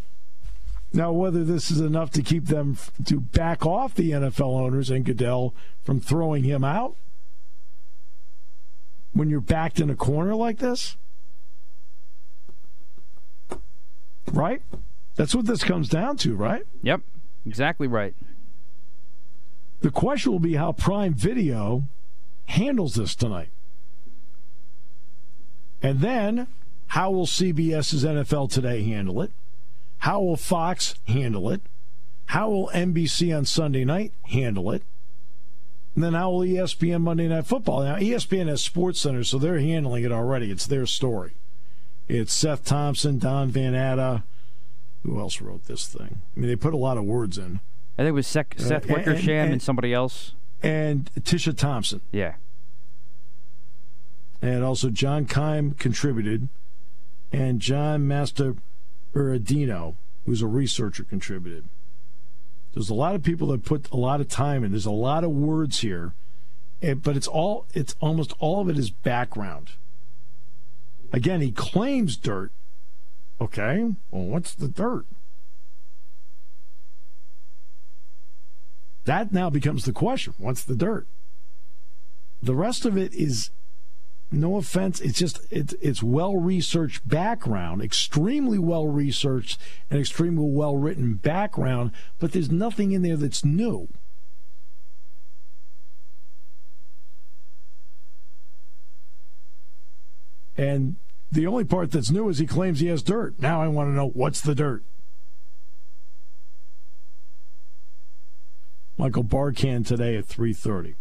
Now, 0.92 1.10
whether 1.10 1.42
this 1.42 1.68
is 1.68 1.80
enough 1.80 2.12
to 2.12 2.22
keep 2.22 2.46
them 2.46 2.78
to 3.06 3.18
back 3.18 3.66
off 3.66 3.96
the 3.96 4.12
NFL 4.12 4.60
owners 4.60 4.90
and 4.90 5.04
Goodell 5.04 5.54
from 5.82 5.98
throwing 5.98 6.44
him 6.44 6.62
out 6.62 6.94
when 9.12 9.28
you're 9.28 9.40
backed 9.40 9.80
in 9.80 9.90
a 9.90 9.96
corner 9.96 10.36
like 10.36 10.58
this, 10.58 10.96
right? 14.32 14.62
That's 15.16 15.34
what 15.34 15.46
this 15.46 15.64
comes 15.64 15.88
down 15.88 16.16
to, 16.18 16.34
right? 16.34 16.62
Yep. 16.82 17.00
Exactly 17.46 17.86
right. 17.86 18.14
The 19.80 19.90
question 19.90 20.32
will 20.32 20.38
be 20.38 20.54
how 20.54 20.72
Prime 20.72 21.14
Video 21.14 21.84
handles 22.46 22.94
this 22.94 23.14
tonight. 23.14 23.50
And 25.82 26.00
then, 26.00 26.48
how 26.88 27.10
will 27.10 27.26
CBS's 27.26 28.04
NFL 28.04 28.50
Today 28.50 28.82
handle 28.82 29.22
it? 29.22 29.30
How 29.98 30.20
will 30.20 30.36
Fox 30.36 30.94
handle 31.06 31.50
it? 31.50 31.62
How 32.26 32.50
will 32.50 32.70
NBC 32.74 33.36
on 33.36 33.44
Sunday 33.44 33.84
night 33.84 34.12
handle 34.24 34.70
it? 34.70 34.82
And 35.94 36.04
then 36.04 36.14
how 36.14 36.30
will 36.30 36.40
ESPN 36.40 37.00
Monday 37.00 37.26
Night 37.26 37.46
Football? 37.46 37.82
Now, 37.82 37.96
ESPN 37.96 38.48
has 38.48 38.62
Sports 38.62 39.00
Center, 39.00 39.24
so 39.24 39.38
they're 39.38 39.58
handling 39.58 40.04
it 40.04 40.12
already. 40.12 40.50
It's 40.50 40.66
their 40.66 40.86
story. 40.86 41.34
It's 42.08 42.32
Seth 42.32 42.64
Thompson, 42.64 43.18
Don 43.18 43.48
Van 43.50 43.72
Natta. 43.72 44.22
Who 45.04 45.18
else 45.20 45.40
wrote 45.40 45.66
this 45.66 45.86
thing? 45.86 46.20
I 46.36 46.40
mean, 46.40 46.48
they 46.48 46.56
put 46.56 46.74
a 46.74 46.78
lot 46.78 46.96
of 46.98 47.04
words 47.04 47.38
in. 47.38 47.60
I 47.98 48.02
think 48.02 48.08
it 48.08 48.12
was 48.12 48.26
Sec- 48.26 48.54
Seth 48.58 48.90
uh, 48.90 48.94
and- 48.94 49.06
Wickersham 49.06 49.44
and, 49.44 49.52
and- 49.54 49.62
somebody 49.62 49.92
else. 49.92 50.32
And 50.62 51.08
Tisha 51.20 51.56
Thompson. 51.56 52.00
Yeah. 52.10 52.34
and 54.42 54.64
also 54.64 54.90
John 54.90 55.24
Keim 55.26 55.72
contributed, 55.72 56.48
and 57.32 57.60
John 57.60 58.06
Master 58.08 58.54
Uradino, 59.14 59.94
who's 60.26 60.42
a 60.42 60.46
researcher, 60.46 61.04
contributed. 61.04 61.64
There's 62.74 62.90
a 62.90 62.94
lot 62.94 63.14
of 63.14 63.22
people 63.22 63.48
that 63.48 63.64
put 63.64 63.90
a 63.90 63.96
lot 63.96 64.20
of 64.20 64.28
time 64.28 64.64
in. 64.64 64.70
There's 64.72 64.86
a 64.86 64.90
lot 64.90 65.24
of 65.24 65.30
words 65.30 65.80
here, 65.80 66.12
and, 66.82 67.02
but 67.02 67.16
it's 67.16 67.26
all 67.28 67.66
it's 67.74 67.94
almost 68.00 68.32
all 68.38 68.60
of 68.60 68.68
it 68.68 68.78
is 68.78 68.90
background. 68.90 69.70
Again, 71.12 71.40
he 71.40 71.52
claims 71.52 72.16
dirt. 72.16 72.52
Okay, 73.40 73.92
well, 74.10 74.24
what's 74.24 74.54
the 74.54 74.68
dirt? 74.68 75.06
That 79.04 79.32
now 79.32 79.48
becomes 79.48 79.84
the 79.84 79.92
question. 79.92 80.34
What's 80.38 80.64
the 80.64 80.74
dirt? 80.74 81.06
The 82.42 82.54
rest 82.54 82.84
of 82.84 82.96
it 82.96 83.14
is 83.14 83.50
no 84.30 84.56
offense, 84.56 85.00
it's 85.00 85.18
just 85.18 85.40
it's 85.50 85.72
it's 85.80 86.02
well 86.02 86.36
researched 86.36 87.08
background, 87.08 87.80
extremely 87.80 88.58
well 88.58 88.86
researched 88.86 89.58
and 89.90 89.98
extremely 89.98 90.50
well 90.50 90.76
written 90.76 91.14
background, 91.14 91.92
but 92.18 92.32
there's 92.32 92.50
nothing 92.50 92.92
in 92.92 93.02
there 93.02 93.16
that's 93.16 93.44
new. 93.44 93.88
And 100.58 100.96
the 101.30 101.46
only 101.46 101.64
part 101.64 101.92
that's 101.92 102.10
new 102.10 102.28
is 102.28 102.38
he 102.38 102.46
claims 102.46 102.80
he 102.80 102.88
has 102.88 103.02
dirt. 103.02 103.38
Now 103.38 103.62
I 103.62 103.68
want 103.68 103.88
to 103.88 103.92
know 103.92 104.08
what's 104.08 104.40
the 104.40 104.56
dirt. 104.56 104.82
Michael 108.98 109.22
Barkann 109.22 109.86
today 109.86 110.16
at 110.16 110.26
3:30. 110.26 110.96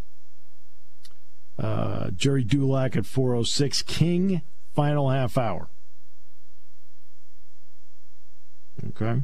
Uh, 1.58 2.12
Gerry 2.12 2.44
Dulac 2.44 2.96
at 2.96 3.08
406. 3.08 3.82
King, 3.82 4.44
final 4.76 5.10
half 5.10 5.40
hour. 5.40 5.68
Okay. 8.90 9.24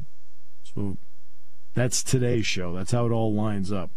So 0.74 0.96
that's 1.74 2.02
today's 2.02 2.44
show. 2.44 2.74
That's 2.74 2.90
how 2.90 3.06
it 3.06 3.12
all 3.12 3.32
lines 3.32 3.70
up. 3.70 3.90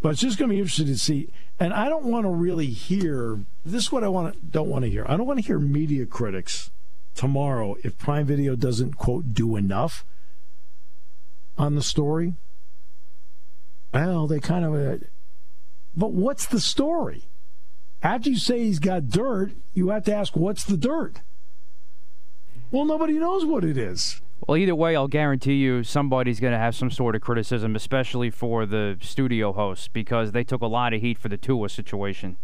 But 0.00 0.10
it's 0.10 0.20
just 0.20 0.38
going 0.38 0.48
to 0.48 0.54
be 0.54 0.60
interesting 0.60 0.86
to 0.86 0.98
see. 0.98 1.28
And 1.58 1.74
I 1.74 1.88
don't 1.88 2.06
want 2.06 2.24
to 2.24 2.30
really 2.30 2.68
hear 2.68 3.40
this 3.64 3.84
is 3.84 3.92
what 3.92 4.02
I 4.02 4.08
want 4.08 4.32
to, 4.32 4.40
don't 4.40 4.68
want 4.68 4.84
to 4.84 4.90
hear. 4.90 5.04
I 5.06 5.16
don't 5.16 5.26
want 5.26 5.38
to 5.38 5.44
hear 5.44 5.58
media 5.58 6.06
critics 6.06 6.70
tomorrow 7.14 7.76
if 7.82 7.98
Prime 7.98 8.26
Video 8.26 8.56
doesn't, 8.56 8.96
quote, 8.96 9.34
do 9.34 9.56
enough 9.56 10.04
on 11.58 11.74
the 11.74 11.82
story. 11.82 12.34
Well, 13.92 14.26
they 14.26 14.40
kind 14.40 14.64
of. 14.64 14.74
Uh, 14.74 15.04
but 15.94 16.12
what's 16.12 16.46
the 16.46 16.60
story? 16.60 17.24
After 18.02 18.30
you 18.30 18.38
say 18.38 18.60
he's 18.60 18.78
got 18.78 19.10
dirt, 19.10 19.52
you 19.74 19.90
have 19.90 20.04
to 20.04 20.14
ask, 20.14 20.34
what's 20.34 20.64
the 20.64 20.78
dirt? 20.78 21.20
Well, 22.70 22.86
nobody 22.86 23.18
knows 23.18 23.44
what 23.44 23.64
it 23.64 23.76
is. 23.76 24.22
Well, 24.46 24.56
either 24.56 24.74
way, 24.74 24.96
I'll 24.96 25.08
guarantee 25.08 25.54
you 25.54 25.84
somebody's 25.84 26.40
going 26.40 26.52
to 26.52 26.58
have 26.58 26.74
some 26.74 26.90
sort 26.90 27.14
of 27.14 27.20
criticism, 27.20 27.76
especially 27.76 28.30
for 28.30 28.66
the 28.66 28.96
studio 29.00 29.52
hosts, 29.52 29.88
because 29.88 30.32
they 30.32 30.44
took 30.44 30.62
a 30.62 30.66
lot 30.66 30.92
of 30.94 31.00
heat 31.00 31.18
for 31.18 31.28
the 31.28 31.36
Tua 31.36 31.68
situation. 31.68 32.36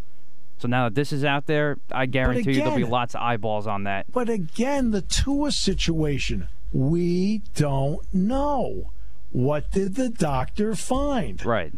So 0.59 0.69
now 0.69 0.85
that 0.85 0.95
this 0.95 1.13
is 1.13 1.25
out 1.25 1.47
there, 1.47 1.79
I 1.91 2.07
guarantee 2.07 2.41
again, 2.41 2.55
you 2.55 2.61
there'll 2.61 2.77
be 2.77 2.85
lots 2.85 3.15
of 3.15 3.21
eyeballs 3.21 3.67
on 3.67 3.85
that. 3.85 4.11
But 4.13 4.29
again, 4.29 4.91
the 4.91 5.03
Tua 5.03 5.53
situation, 5.53 6.49
we 6.73 7.43
don't 7.55 8.03
know. 8.15 8.93
What 9.33 9.71
did 9.71 9.97
the 9.97 10.09
doctor 10.09 10.75
find? 10.75 11.45
Right. 11.45 11.73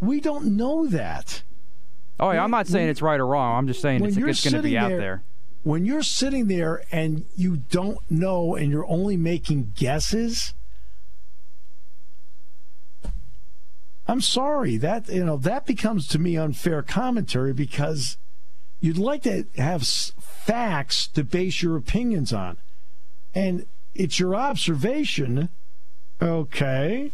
We 0.00 0.20
don't 0.20 0.56
know 0.56 0.86
that. 0.88 1.42
Oh, 2.20 2.30
yeah, 2.30 2.44
I'm 2.44 2.50
not 2.50 2.66
saying 2.66 2.88
it's 2.88 3.00
right 3.02 3.18
or 3.18 3.26
wrong. 3.26 3.56
I'm 3.56 3.66
just 3.66 3.80
saying 3.80 4.04
it's, 4.04 4.16
it's 4.16 4.44
going 4.44 4.54
to 4.54 4.62
be 4.62 4.76
out 4.76 4.90
there, 4.90 4.98
there. 4.98 5.22
When 5.62 5.84
you're 5.84 6.02
sitting 6.02 6.48
there 6.48 6.82
and 6.90 7.24
you 7.36 7.58
don't 7.70 7.98
know 8.10 8.56
and 8.56 8.70
you're 8.70 8.86
only 8.86 9.16
making 9.16 9.74
guesses, 9.76 10.54
I'm 14.08 14.20
sorry 14.20 14.76
that 14.78 15.08
you 15.08 15.24
know 15.24 15.36
that 15.38 15.64
becomes 15.64 16.08
to 16.08 16.18
me 16.18 16.36
unfair 16.36 16.82
commentary 16.82 17.52
because 17.52 18.16
you'd 18.80 18.98
like 18.98 19.22
to 19.22 19.46
have 19.56 19.86
facts 19.86 21.06
to 21.08 21.22
base 21.22 21.62
your 21.62 21.76
opinions 21.76 22.32
on, 22.32 22.58
and 23.34 23.66
it's 23.94 24.18
your 24.18 24.34
observation. 24.34 25.48
Okay, 26.20 27.12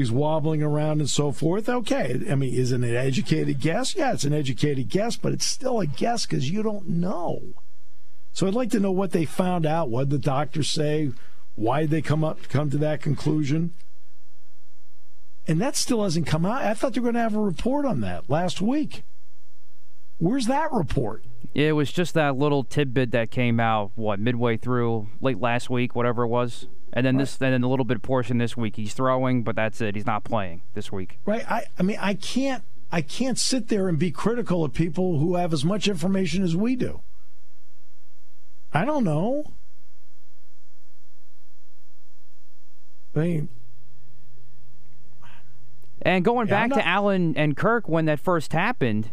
he's 0.00 0.10
wobbling 0.10 0.62
around 0.62 1.00
and 1.00 1.08
so 1.08 1.30
forth. 1.30 1.68
Okay, 1.68 2.20
I 2.28 2.34
mean, 2.34 2.54
is 2.54 2.72
it 2.72 2.76
an 2.76 2.96
educated 2.96 3.60
guess? 3.60 3.94
Yeah, 3.94 4.12
it's 4.12 4.24
an 4.24 4.32
educated 4.32 4.88
guess, 4.88 5.16
but 5.16 5.32
it's 5.32 5.44
still 5.44 5.80
a 5.80 5.86
guess 5.86 6.26
because 6.26 6.50
you 6.50 6.62
don't 6.62 6.88
know. 6.88 7.40
So 8.32 8.46
I'd 8.46 8.54
like 8.54 8.70
to 8.70 8.80
know 8.80 8.92
what 8.92 9.12
they 9.12 9.24
found 9.24 9.66
out. 9.66 9.90
What 9.90 10.08
did 10.08 10.10
the 10.10 10.26
doctors 10.26 10.68
say? 10.68 11.12
Why 11.54 11.82
did 11.82 11.90
they 11.90 12.02
come 12.02 12.24
up 12.24 12.48
come 12.48 12.70
to 12.70 12.78
that 12.78 13.02
conclusion? 13.02 13.74
And 15.46 15.60
that 15.60 15.76
still 15.76 16.02
hasn't 16.04 16.26
come 16.26 16.46
out. 16.46 16.62
I 16.62 16.74
thought 16.74 16.94
they 16.94 17.00
were 17.00 17.06
going 17.12 17.14
to 17.14 17.20
have 17.20 17.34
a 17.34 17.40
report 17.40 17.84
on 17.84 18.00
that 18.00 18.30
last 18.30 18.60
week. 18.60 19.02
Where's 20.18 20.46
that 20.46 20.72
report? 20.72 21.24
It 21.54 21.72
was 21.72 21.90
just 21.90 22.14
that 22.14 22.36
little 22.36 22.62
tidbit 22.62 23.10
that 23.10 23.30
came 23.30 23.58
out, 23.58 23.90
what, 23.96 24.20
midway 24.20 24.56
through, 24.56 25.08
late 25.20 25.40
last 25.40 25.68
week, 25.68 25.96
whatever 25.96 26.22
it 26.22 26.28
was. 26.28 26.68
And 26.92 27.06
then 27.06 27.16
right. 27.16 27.22
this, 27.22 27.36
then 27.36 27.62
a 27.62 27.68
little 27.68 27.84
bit 27.84 28.02
portion 28.02 28.38
this 28.38 28.56
week. 28.56 28.76
He's 28.76 28.94
throwing, 28.94 29.42
but 29.42 29.56
that's 29.56 29.80
it. 29.80 29.94
He's 29.94 30.06
not 30.06 30.24
playing 30.24 30.62
this 30.74 30.90
week. 30.90 31.18
Right. 31.24 31.48
I, 31.50 31.64
I 31.78 31.82
mean, 31.82 31.98
I 32.00 32.14
can't, 32.14 32.64
I 32.90 33.00
can't 33.00 33.38
sit 33.38 33.68
there 33.68 33.88
and 33.88 33.98
be 33.98 34.10
critical 34.10 34.64
of 34.64 34.72
people 34.72 35.18
who 35.18 35.36
have 35.36 35.52
as 35.52 35.64
much 35.64 35.86
information 35.86 36.42
as 36.42 36.56
we 36.56 36.74
do. 36.76 37.02
I 38.72 38.84
don't 38.84 39.04
know. 39.04 39.52
I 43.14 43.18
mean, 43.18 43.48
and 46.02 46.24
going 46.24 46.48
yeah, 46.48 46.54
back 46.54 46.70
not... 46.70 46.76
to 46.76 46.86
Allen 46.86 47.34
and 47.36 47.56
Kirk 47.56 47.88
when 47.88 48.06
that 48.06 48.20
first 48.20 48.52
happened, 48.52 49.10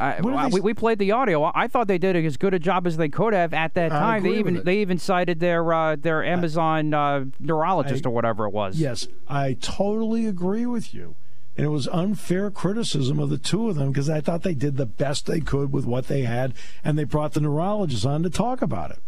I, 0.00 0.48
we, 0.48 0.60
we 0.60 0.74
played 0.74 0.98
the 0.98 1.12
audio. 1.12 1.52
I 1.54 1.68
thought 1.68 1.86
they 1.86 1.98
did 1.98 2.16
as 2.16 2.38
good 2.38 2.54
a 2.54 2.58
job 2.58 2.86
as 2.86 2.96
they 2.96 3.10
could 3.10 3.34
have 3.34 3.52
at 3.52 3.74
that 3.74 3.90
time. 3.90 4.22
They 4.22 4.38
even 4.38 4.62
they 4.64 4.78
even 4.78 4.98
cited 4.98 5.40
their 5.40 5.72
uh, 5.72 5.96
their 5.96 6.24
Amazon 6.24 6.94
uh, 6.94 7.26
neurologist 7.38 8.06
I, 8.06 8.08
or 8.08 8.12
whatever 8.12 8.46
it 8.46 8.50
was. 8.50 8.78
Yes, 8.78 9.08
I 9.28 9.58
totally 9.60 10.26
agree 10.26 10.64
with 10.64 10.94
you. 10.94 11.16
And 11.56 11.66
it 11.66 11.70
was 11.70 11.86
unfair 11.88 12.50
criticism 12.50 13.18
of 13.18 13.28
the 13.28 13.36
two 13.36 13.68
of 13.68 13.76
them 13.76 13.88
because 13.88 14.08
I 14.08 14.22
thought 14.22 14.42
they 14.42 14.54
did 14.54 14.78
the 14.78 14.86
best 14.86 15.26
they 15.26 15.40
could 15.40 15.72
with 15.72 15.84
what 15.84 16.06
they 16.06 16.22
had, 16.22 16.54
and 16.82 16.98
they 16.98 17.04
brought 17.04 17.34
the 17.34 17.40
neurologist 17.40 18.06
on 18.06 18.22
to 18.22 18.30
talk 18.30 18.62
about 18.62 18.92
it. 18.92 19.02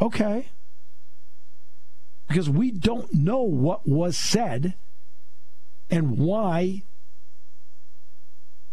Okay. 0.00 0.48
Because 2.28 2.48
we 2.48 2.70
don't 2.70 3.12
know 3.12 3.42
what 3.42 3.86
was 3.86 4.16
said 4.16 4.74
and 5.90 6.16
why 6.18 6.82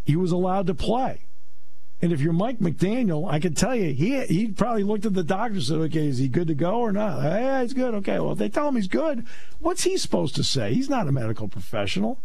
he 0.04 0.16
was 0.16 0.32
allowed 0.32 0.66
to 0.68 0.74
play. 0.74 1.25
And 2.02 2.12
if 2.12 2.20
you're 2.20 2.32
Mike 2.34 2.58
McDaniel, 2.58 3.30
I 3.30 3.38
can 3.38 3.54
tell 3.54 3.74
you, 3.74 3.94
he 3.94 4.20
he 4.26 4.48
probably 4.48 4.82
looked 4.82 5.06
at 5.06 5.14
the 5.14 5.24
doctor 5.24 5.54
and 5.54 5.62
said, 5.62 5.78
okay, 5.78 6.06
is 6.06 6.18
he 6.18 6.28
good 6.28 6.48
to 6.48 6.54
go 6.54 6.74
or 6.74 6.92
not? 6.92 7.22
Yeah, 7.22 7.62
he's 7.62 7.72
good. 7.72 7.94
Okay, 7.94 8.18
well, 8.18 8.32
if 8.32 8.38
they 8.38 8.50
tell 8.50 8.68
him 8.68 8.76
he's 8.76 8.88
good, 8.88 9.26
what's 9.60 9.84
he 9.84 9.96
supposed 9.96 10.34
to 10.36 10.44
say? 10.44 10.74
He's 10.74 10.90
not 10.90 11.08
a 11.08 11.12
medical 11.12 11.48
professional. 11.48 12.20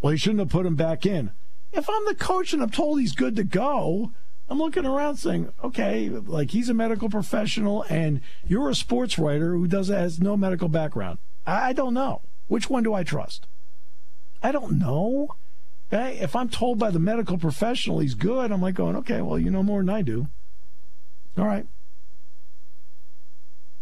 Well, 0.00 0.10
he 0.10 0.18
shouldn't 0.18 0.40
have 0.40 0.48
put 0.48 0.66
him 0.66 0.74
back 0.74 1.06
in. 1.06 1.30
If 1.72 1.88
I'm 1.88 2.04
the 2.06 2.16
coach 2.16 2.52
and 2.52 2.60
I'm 2.60 2.70
told 2.70 2.98
he's 2.98 3.14
good 3.14 3.36
to 3.36 3.44
go, 3.44 4.12
I'm 4.48 4.58
looking 4.58 4.84
around 4.84 5.16
saying, 5.16 5.52
okay, 5.62 6.08
like 6.08 6.50
he's 6.50 6.68
a 6.68 6.74
medical 6.74 7.08
professional 7.08 7.84
and 7.88 8.20
you're 8.46 8.68
a 8.68 8.74
sports 8.74 9.18
writer 9.18 9.52
who 9.52 9.68
does 9.68 9.88
has 9.88 10.20
no 10.20 10.36
medical 10.36 10.68
background. 10.68 11.18
I 11.46 11.72
don't 11.72 11.94
know. 11.94 12.22
Which 12.48 12.68
one 12.68 12.82
do 12.82 12.92
I 12.92 13.04
trust? 13.04 13.46
I 14.42 14.50
don't 14.52 14.78
know. 14.78 15.36
Okay? 15.92 16.18
If 16.20 16.34
I'm 16.34 16.48
told 16.48 16.78
by 16.78 16.90
the 16.90 16.98
medical 16.98 17.36
professional 17.36 17.98
he's 17.98 18.14
good, 18.14 18.50
I'm 18.50 18.62
like 18.62 18.74
going, 18.74 18.96
okay, 18.96 19.20
well, 19.20 19.38
you 19.38 19.50
know 19.50 19.62
more 19.62 19.80
than 19.80 19.90
I 19.90 20.02
do. 20.02 20.28
All 21.36 21.44
right. 21.44 21.66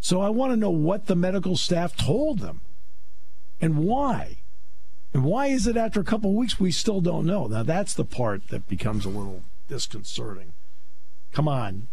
So 0.00 0.20
I 0.20 0.30
want 0.30 0.52
to 0.52 0.56
know 0.56 0.70
what 0.70 1.06
the 1.06 1.14
medical 1.14 1.56
staff 1.56 1.96
told 1.96 2.40
them 2.40 2.62
and 3.60 3.78
why. 3.78 4.38
And 5.12 5.24
why 5.24 5.48
is 5.48 5.66
it 5.66 5.76
after 5.76 6.00
a 6.00 6.04
couple 6.04 6.30
of 6.30 6.36
weeks 6.36 6.58
we 6.58 6.72
still 6.72 7.00
don't 7.00 7.26
know? 7.26 7.46
Now 7.46 7.62
that's 7.62 7.94
the 7.94 8.04
part 8.04 8.48
that 8.48 8.68
becomes 8.68 9.04
a 9.04 9.10
little 9.10 9.42
disconcerting. 9.68 10.52
Come 11.32 11.48
on. 11.48 11.88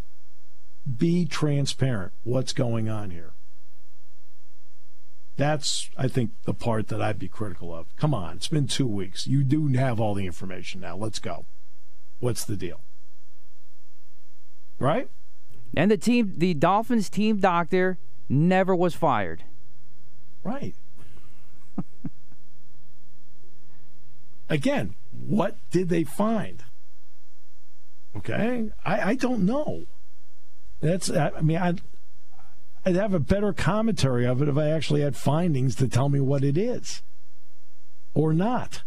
Be 0.98 1.26
transparent. 1.26 2.14
What's 2.24 2.54
going 2.54 2.90
on 2.90 3.12
here? 3.12 3.34
That's, 5.38 5.90
I 5.96 6.08
think, 6.08 6.32
the 6.44 6.54
part 6.54 6.88
that 6.88 7.02
I'd 7.02 7.20
be 7.20 7.28
critical 7.28 7.74
of. 7.74 7.96
Come 7.96 8.14
on, 8.14 8.38
it's 8.38 8.48
been 8.48 8.68
two 8.68 8.88
weeks. 8.88 9.28
You 9.28 9.44
do 9.44 9.68
have 9.70 10.00
all 10.00 10.16
the 10.16 10.26
information 10.26 10.82
now. 10.82 10.98
Let's 10.98 11.20
go. 11.20 11.46
What's 12.20 12.44
the 12.44 12.58
deal? 12.58 12.82
Right? 14.80 15.10
And 15.76 15.92
the 15.92 15.98
team, 15.98 16.34
the 16.38 16.56
Dolphins 16.56 17.10
team 17.10 17.38
doctor 17.38 18.00
never 18.28 18.76
was 18.76 18.96
fired. 18.96 19.44
Right. 20.44 20.74
Again, 24.50 24.96
what 25.12 25.58
did 25.70 25.90
they 25.90 26.04
find? 26.04 26.64
Okay, 28.16 28.72
I, 28.84 29.10
I 29.12 29.16
don't 29.16 29.46
know. 29.46 29.84
That's 30.80 31.10
I 31.12 31.42
mean 31.42 31.58
I 31.58 31.76
I'd 32.88 32.96
have 32.96 33.14
a 33.14 33.20
better 33.20 33.52
commentary 33.52 34.26
of 34.26 34.42
it 34.42 34.48
if 34.48 34.58
I 34.58 34.70
actually 34.70 35.02
had 35.02 35.18
findings 35.18 35.76
to 35.76 35.90
tell 35.90 36.08
me 36.08 36.22
what 36.22 36.42
it 36.42 36.58
is. 36.58 37.02
or 38.18 38.34
not. 38.34 38.82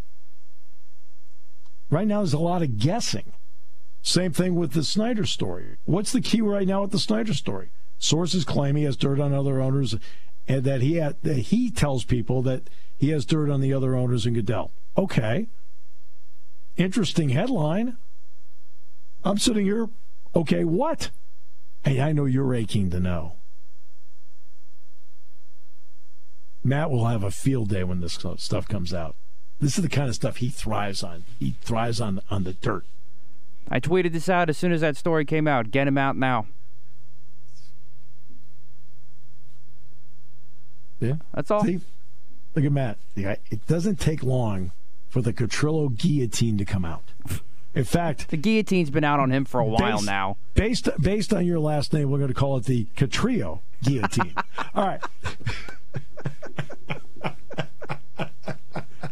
Right 1.88 2.07
now, 2.07 2.19
there's 2.19 2.33
a 2.33 2.38
lot 2.38 2.62
of 2.62 2.78
guessing. 2.78 3.33
Same 4.02 4.33
thing 4.33 4.57
with 4.57 4.73
the 4.73 4.83
Snyder 4.83 5.25
story. 5.25 5.76
What's 5.85 6.11
the 6.11 6.21
key 6.21 6.40
right 6.40 6.66
now 6.66 6.83
with 6.83 6.90
the 6.90 6.99
Snyder 6.99 7.35
story? 7.35 7.71
Sources 7.99 8.45
claim 8.45 8.75
he 8.75 8.85
has 8.85 8.97
dirt 8.97 9.21
on 9.21 9.33
other 9.33 9.61
owners, 9.61 9.95
and 10.49 10.64
that 10.64 10.80
he 10.80 10.97
had, 10.97 11.16
that 11.23 11.37
he 11.37 11.71
tells 11.71 12.04
people 12.04 12.42
that 12.42 12.69
he 12.97 13.11
has 13.11 13.25
dirt 13.25 13.50
on 13.50 13.61
the 13.61 13.73
other 13.73 13.95
owners 13.95 14.26
in 14.26 14.35
Goodell. 14.35 14.73
Okay, 14.97 15.47
interesting 16.76 17.28
headline. 17.28 17.99
I'm 19.23 19.38
sitting 19.38 19.66
here. 19.66 19.88
Okay, 20.35 20.64
what? 20.64 21.11
Hey, 21.85 22.00
I 22.00 22.12
know 22.12 22.25
you're 22.25 22.54
aching 22.54 22.90
to 22.90 22.99
know. 22.99 23.37
Matt 26.62 26.90
will 26.90 27.07
have 27.07 27.23
a 27.23 27.31
field 27.31 27.69
day 27.69 27.85
when 27.85 28.00
this 28.00 28.19
stuff 28.37 28.69
comes 28.69 28.93
out. 28.93 29.17
This 29.61 29.76
is 29.76 29.83
the 29.83 29.90
kind 29.90 30.09
of 30.09 30.14
stuff 30.14 30.37
he 30.37 30.49
thrives 30.49 31.02
on. 31.02 31.25
He 31.38 31.55
thrives 31.61 32.00
on 32.00 32.21
on 32.31 32.45
the 32.45 32.55
dirt. 32.55 32.85
I 33.69 33.79
tweeted 33.79 34.12
this 34.12 34.29
out 34.29 34.49
as 34.49 34.57
soon 34.57 34.73
as 34.73 34.81
that 34.81 34.97
story 34.97 35.25
came 35.25 35.47
out. 35.47 35.71
Get 35.71 35.87
him 35.87 35.99
out 35.99 36.17
now. 36.17 36.47
Yeah, 40.99 41.14
that's 41.33 41.50
all. 41.50 41.64
See, 41.64 41.81
look 42.55 42.64
at 42.64 42.73
Matt. 42.73 42.99
Yeah, 43.14 43.37
It 43.50 43.67
doesn't 43.67 44.00
take 44.00 44.23
long 44.23 44.73
for 45.09 45.23
the 45.23 45.33
Catrillo 45.33 45.97
guillotine 45.97 46.59
to 46.59 46.64
come 46.64 46.85
out. 46.85 47.05
In 47.75 47.85
fact, 47.85 48.29
the 48.29 48.37
guillotine's 48.37 48.90
been 48.90 49.05
out 49.05 49.21
on 49.21 49.31
him 49.31 49.45
for 49.45 49.61
a 49.61 49.64
while 49.64 49.99
based, 49.99 50.07
now. 50.07 50.37
Based 50.55 50.88
based 51.00 51.33
on 51.33 51.47
your 51.47 51.61
last 51.61 51.93
name, 51.93 52.11
we're 52.11 52.19
going 52.19 52.29
to 52.29 52.35
call 52.35 52.57
it 52.57 52.64
the 52.64 52.87
Catrillo 52.97 53.61
guillotine. 53.83 54.35
all 54.75 54.87
right. 54.87 55.00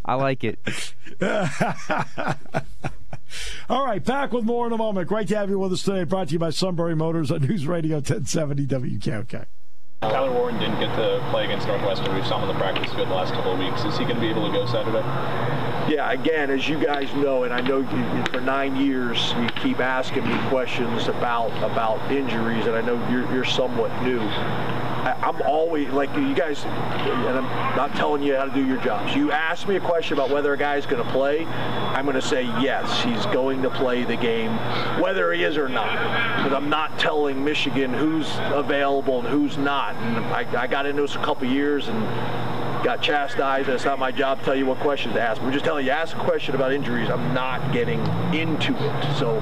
I 0.09 0.15
like 0.15 0.43
it. 0.43 0.59
All 3.69 3.85
right, 3.85 4.03
back 4.03 4.33
with 4.33 4.45
more 4.45 4.67
in 4.67 4.73
a 4.73 4.79
moment. 4.79 5.07
Great 5.07 5.29
to 5.29 5.37
have 5.37 5.51
you 5.51 5.59
with 5.59 5.71
us 5.75 5.83
today. 5.83 6.05
Brought 6.05 6.29
to 6.29 6.33
you 6.33 6.39
by 6.39 6.49
Sunbury 6.49 6.97
Motors 6.97 7.31
on 7.31 7.43
News 7.43 7.67
Radio 7.67 7.97
1070 7.97 8.67
WKOK. 8.67 9.45
Tyler 10.01 10.33
Warren 10.33 10.59
didn't 10.59 10.81
get 10.81 10.97
to 10.97 11.23
play 11.31 11.45
against 11.45 11.67
Northwestern. 11.67 12.15
We've 12.15 12.27
saw 12.27 12.43
him 12.43 12.49
in 12.49 12.57
the 12.57 12.59
practice 12.59 12.91
field 12.95 13.09
the 13.09 13.15
last 13.15 13.35
couple 13.35 13.53
of 13.53 13.59
weeks. 13.59 13.85
Is 13.85 13.99
he 13.99 14.05
going 14.05 14.15
to 14.15 14.21
be 14.23 14.29
able 14.29 14.47
to 14.47 14.53
go 14.53 14.65
Saturday? 14.65 15.01
Yeah, 15.93 16.11
again, 16.11 16.51
as 16.51 16.67
you 16.67 16.83
guys 16.83 17.13
know, 17.15 17.43
and 17.43 17.53
I 17.53 17.61
know 17.61 17.81
you, 17.81 18.25
for 18.33 18.41
nine 18.41 18.77
years 18.77 19.35
you 19.37 19.49
keep 19.61 19.79
asking 19.81 20.27
me 20.27 20.39
questions 20.49 21.09
about 21.09 21.51
about 21.63 22.11
injuries, 22.11 22.67
and 22.67 22.77
I 22.77 22.81
know 22.81 22.95
you're, 23.11 23.31
you're 23.31 23.45
somewhat 23.45 23.91
new. 24.03 24.21
I'm 25.17 25.41
always 25.43 25.89
like 25.91 26.15
you 26.17 26.35
guys, 26.35 26.65
and 26.65 27.39
I'm 27.39 27.77
not 27.77 27.95
telling 27.95 28.23
you 28.23 28.37
how 28.37 28.45
to 28.45 28.53
do 28.53 28.65
your 28.67 28.79
jobs. 28.79 29.15
You 29.15 29.33
ask 29.33 29.67
me 29.67 29.77
a 29.77 29.81
question 29.81 30.15
about 30.15 30.31
whether 30.31 30.53
a 30.53 30.57
guy's 30.59 30.87
going 30.87 31.03
to 31.03 31.11
play, 31.11 31.45
I'm 31.45 32.05
going 32.05 32.17
to 32.17 32.23
say 32.23 32.43
yes, 32.63 33.03
he's 33.03 33.27
going 33.27 33.63
to 33.63 33.71
play 33.71 34.05
the 34.05 34.17
game, 34.17 34.57
whether 35.01 35.33
he 35.33 35.45
is 35.45 35.57
or 35.57 35.69
not. 35.69 35.95
But 36.43 36.55
I'm 36.55 36.69
not 36.69 36.99
telling 36.99 37.45
Michigan 37.45 37.93
who's 37.93 38.29
available 38.53 39.21
and 39.21 39.29
who's 39.29 39.59
not. 39.59 39.95
And 39.97 40.25
I, 40.27 40.63
I 40.63 40.67
got 40.67 40.87
into 40.87 41.03
this 41.03 41.17
a 41.17 41.23
couple 41.23 41.49
years 41.49 41.89
and 41.89 41.99
got 42.85 43.03
chastised, 43.03 43.69
it's 43.69 43.85
not 43.85 43.99
my 43.99 44.13
job 44.13 44.39
to 44.39 44.45
tell 44.45 44.55
you 44.55 44.67
what 44.67 44.79
questions 44.79 45.15
to 45.15 45.21
ask. 45.21 45.43
We're 45.43 45.53
just 45.53 45.65
telling 45.65 45.85
you, 45.85 45.91
ask 45.91 46.17
a 46.17 46.21
question 46.21 46.55
about 46.55 46.73
injuries. 46.73 47.11
I'm 47.11 47.35
not 47.35 47.73
getting 47.73 48.01
into 48.35 48.75
it. 48.75 49.19
So, 49.19 49.39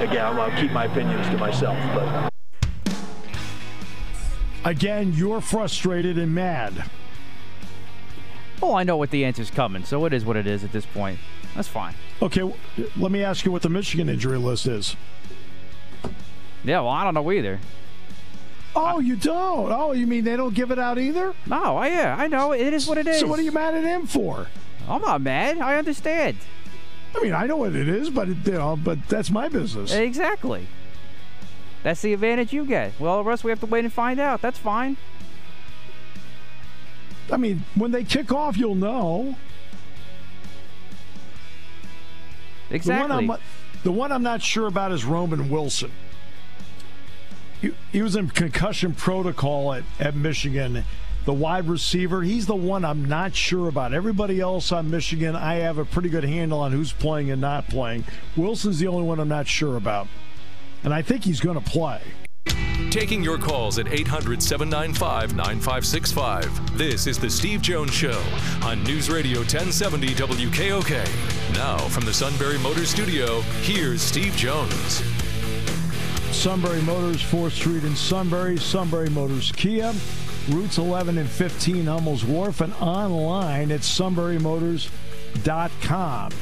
again, 0.00 0.24
I'm 0.24 0.50
to 0.50 0.56
keep 0.60 0.72
my 0.72 0.84
opinions 0.84 1.26
to 1.28 1.36
myself. 1.36 1.76
But 1.94 2.30
Again, 4.64 5.12
you're 5.14 5.40
frustrated 5.40 6.18
and 6.18 6.34
mad. 6.34 6.84
Oh, 8.62 8.74
I 8.74 8.82
know 8.82 8.96
what 8.96 9.10
the 9.10 9.24
answer's 9.24 9.50
coming, 9.50 9.84
so 9.84 10.04
it 10.04 10.12
is 10.12 10.24
what 10.24 10.36
it 10.36 10.46
is 10.46 10.64
at 10.64 10.72
this 10.72 10.84
point. 10.84 11.18
That's 11.54 11.68
fine. 11.68 11.94
Okay, 12.20 12.42
let 12.96 13.10
me 13.10 13.24
ask 13.24 13.44
you 13.44 13.52
what 13.52 13.62
the 13.62 13.70
Michigan 13.70 14.08
injury 14.08 14.36
list 14.38 14.66
is. 14.66 14.96
Yeah, 16.62 16.80
well, 16.80 16.88
I 16.88 17.04
don't 17.04 17.14
know 17.14 17.32
either. 17.32 17.58
Oh, 18.76 19.00
you 19.00 19.16
don't? 19.16 19.72
Oh, 19.72 19.92
you 19.92 20.06
mean 20.06 20.24
they 20.24 20.36
don't 20.36 20.54
give 20.54 20.70
it 20.70 20.78
out 20.78 20.98
either? 20.98 21.34
No, 21.46 21.78
I, 21.78 21.88
yeah, 21.88 22.16
I 22.18 22.26
know. 22.28 22.52
It 22.52 22.72
is 22.72 22.86
what 22.86 22.98
it 22.98 23.06
is. 23.06 23.20
So 23.20 23.26
what 23.26 23.38
are 23.38 23.42
you 23.42 23.52
mad 23.52 23.74
at 23.74 23.82
him 23.82 24.06
for? 24.06 24.46
I'm 24.88 25.00
not 25.00 25.22
mad. 25.22 25.58
I 25.58 25.76
understand. 25.76 26.36
I 27.16 27.22
mean, 27.22 27.32
I 27.32 27.46
know 27.46 27.56
what 27.56 27.74
it 27.74 27.88
is, 27.88 28.10
but 28.10 28.28
it, 28.28 28.46
you 28.46 28.52
know, 28.52 28.76
but 28.76 29.08
that's 29.08 29.30
my 29.30 29.48
business. 29.48 29.92
Exactly. 29.92 30.68
That's 31.82 32.02
the 32.02 32.12
advantage 32.12 32.52
you 32.52 32.66
get. 32.66 32.92
Well, 33.00 33.24
Russ, 33.24 33.42
we 33.42 33.50
have 33.50 33.60
to 33.60 33.66
wait 33.66 33.84
and 33.84 33.92
find 33.92 34.20
out. 34.20 34.42
That's 34.42 34.58
fine. 34.58 34.96
I 37.32 37.36
mean, 37.36 37.64
when 37.74 37.90
they 37.90 38.04
kick 38.04 38.32
off, 38.32 38.56
you'll 38.56 38.74
know. 38.74 39.36
Exactly. 42.70 43.08
The 43.08 43.14
one 43.14 43.30
I'm, 43.30 43.40
the 43.82 43.92
one 43.92 44.12
I'm 44.12 44.22
not 44.22 44.42
sure 44.42 44.66
about 44.66 44.92
is 44.92 45.04
Roman 45.04 45.48
Wilson. 45.48 45.90
He, 47.60 47.72
he 47.92 48.02
was 48.02 48.16
in 48.16 48.28
concussion 48.28 48.94
protocol 48.94 49.72
at, 49.72 49.84
at 49.98 50.14
Michigan. 50.14 50.84
The 51.24 51.32
wide 51.32 51.68
receiver, 51.68 52.22
he's 52.22 52.46
the 52.46 52.56
one 52.56 52.84
I'm 52.84 53.04
not 53.04 53.34
sure 53.34 53.68
about. 53.68 53.92
Everybody 53.92 54.40
else 54.40 54.72
on 54.72 54.90
Michigan, 54.90 55.36
I 55.36 55.56
have 55.56 55.78
a 55.78 55.84
pretty 55.84 56.08
good 56.08 56.24
handle 56.24 56.60
on 56.60 56.72
who's 56.72 56.92
playing 56.92 57.30
and 57.30 57.40
not 57.40 57.68
playing. 57.68 58.04
Wilson's 58.36 58.78
the 58.78 58.86
only 58.86 59.04
one 59.04 59.20
I'm 59.20 59.28
not 59.28 59.46
sure 59.46 59.76
about 59.76 60.08
and 60.84 60.94
I 60.94 61.02
think 61.02 61.24
he's 61.24 61.40
going 61.40 61.60
to 61.60 61.70
play. 61.70 62.00
Taking 62.90 63.22
your 63.22 63.38
calls 63.38 63.78
at 63.78 63.86
800 63.92 64.42
795 64.42 65.36
9565. 65.36 66.76
This 66.76 67.06
is 67.06 67.20
The 67.20 67.30
Steve 67.30 67.62
Jones 67.62 67.92
Show 67.92 68.20
on 68.64 68.82
News 68.82 69.08
Radio 69.08 69.38
1070 69.40 70.08
WKOK. 70.08 71.54
Now, 71.54 71.78
from 71.78 72.04
the 72.04 72.12
Sunbury 72.12 72.58
Motors 72.58 72.90
Studio, 72.90 73.42
here's 73.62 74.02
Steve 74.02 74.34
Jones. 74.34 75.04
Sunbury 76.32 76.82
Motors, 76.82 77.22
4th 77.22 77.52
Street 77.52 77.84
in 77.84 77.94
Sunbury, 77.94 78.56
Sunbury 78.56 79.10
Motors 79.10 79.52
Kia, 79.52 79.94
routes 80.48 80.78
11 80.78 81.16
and 81.18 81.28
15 81.28 81.86
Hummels 81.86 82.24
Wharf, 82.24 82.60
and 82.60 82.72
online 82.80 83.70
at 83.70 83.82
sunburymotors.com. 83.82 86.32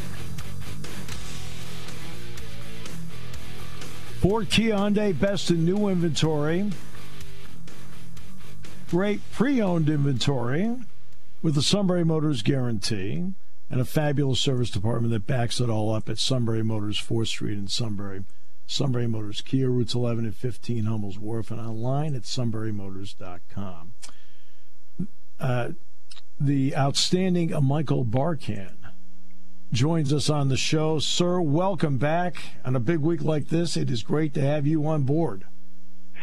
Ford 4.21 4.51
Kia 4.51 4.75
Hyundai 4.75 5.17
best 5.17 5.49
in 5.49 5.65
new 5.65 5.87
inventory. 5.87 6.73
Great 8.91 9.21
pre-owned 9.31 9.89
inventory 9.89 10.75
with 11.41 11.55
the 11.55 11.63
Sunbury 11.63 12.05
Motors 12.05 12.43
guarantee 12.43 13.33
and 13.71 13.81
a 13.81 13.85
fabulous 13.85 14.41
service 14.41 14.71
department 14.71 15.13
that 15.13 15.29
backs 15.29 15.61
it 15.61 15.71
all 15.71 15.95
up 15.95 16.09
at 16.09 16.19
Sunbury 16.19 16.65
Motors, 16.65 17.01
4th 17.01 17.29
Street 17.29 17.59
in 17.59 17.69
Sunbury. 17.69 18.25
Sunbury 18.67 19.07
Motors, 19.07 19.41
Kia 19.41 19.69
routes 19.71 19.95
11 19.95 20.25
and 20.25 20.35
15, 20.35 20.85
Hummels 20.87 21.19
Wharf, 21.21 21.53
and 21.53 21.61
online 21.61 22.17
at 22.17 22.23
sunburymotors.com. 22.23 23.93
Uh, 25.39 25.69
the 26.41 26.77
outstanding 26.77 27.53
Michael 27.63 28.05
Barkann 28.05 28.79
joins 29.73 30.13
us 30.13 30.31
on 30.31 30.49
the 30.49 30.57
show. 30.57 30.99
Sir, 30.99 31.41
welcome 31.41 31.99
back 31.99 32.37
on 32.65 32.75
a 32.75 32.81
big 32.81 32.99
week 32.99 33.23
like 33.23 33.49
this. 33.49 33.77
It 33.77 33.91
is 33.91 34.03
great 34.03 34.35
to 34.35 34.41
have 34.41 34.67
you 34.67 34.87
on 34.87 35.03
board. 35.03 35.45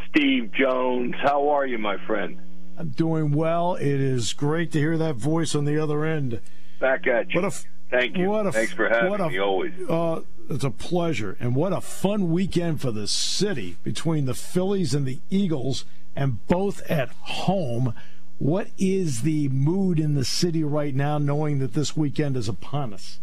Steve 0.10 0.51
Jones, 0.51 1.15
how 1.21 1.49
are 1.49 1.65
you, 1.65 1.77
my 1.77 1.97
friend? 2.05 2.39
I'm 2.77 2.89
doing 2.89 3.31
well. 3.31 3.75
It 3.75 4.01
is 4.01 4.34
great 4.34 4.71
to 4.73 4.79
hear 4.79 4.97
that 4.97 5.15
voice 5.15 5.55
on 5.55 5.65
the 5.65 5.81
other 5.81 6.03
end. 6.03 6.39
Back 6.79 7.08
at 7.08 7.34
you. 7.34 7.41
What 7.41 7.53
a, 7.53 7.58
Thank 7.89 8.17
you. 8.17 8.29
What 8.29 8.47
a, 8.47 8.51
Thanks 8.51 8.73
for 8.73 8.89
having 8.89 9.19
a, 9.19 9.29
me 9.29 9.39
always. 9.39 9.73
Uh, 9.88 10.21
it's 10.49 10.63
a 10.63 10.71
pleasure. 10.71 11.38
And 11.39 11.55
what 11.55 11.71
a 11.71 11.81
fun 11.81 12.31
weekend 12.31 12.81
for 12.81 12.91
the 12.91 13.08
city 13.08 13.77
between 13.84 14.25
the 14.25 14.34
Phillies 14.34 14.93
and 14.93 15.05
the 15.05 15.19
Eagles, 15.29 15.86
and 16.15 16.45
both 16.47 16.81
at 16.89 17.10
home. 17.10 17.93
What 18.38 18.67
is 18.77 19.21
the 19.21 19.47
mood 19.49 19.99
in 19.99 20.15
the 20.15 20.25
city 20.25 20.63
right 20.63 20.93
now, 20.93 21.17
knowing 21.17 21.60
that 21.60 21.73
this 21.73 21.95
weekend 21.95 22.36
is 22.36 22.49
upon 22.49 22.93
us? 22.93 23.19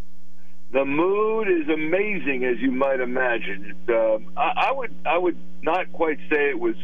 The 0.72 0.86
mood 0.86 1.48
is 1.48 1.68
amazing, 1.68 2.44
as 2.44 2.58
you 2.60 2.70
might 2.70 3.00
imagine. 3.00 3.74
Uh, 3.86 4.16
I, 4.36 4.68
I 4.68 4.72
would 4.72 4.94
I 5.04 5.18
would 5.18 5.36
not 5.62 5.92
quite 5.92 6.18
say 6.30 6.48
it 6.48 6.58
was 6.58 6.76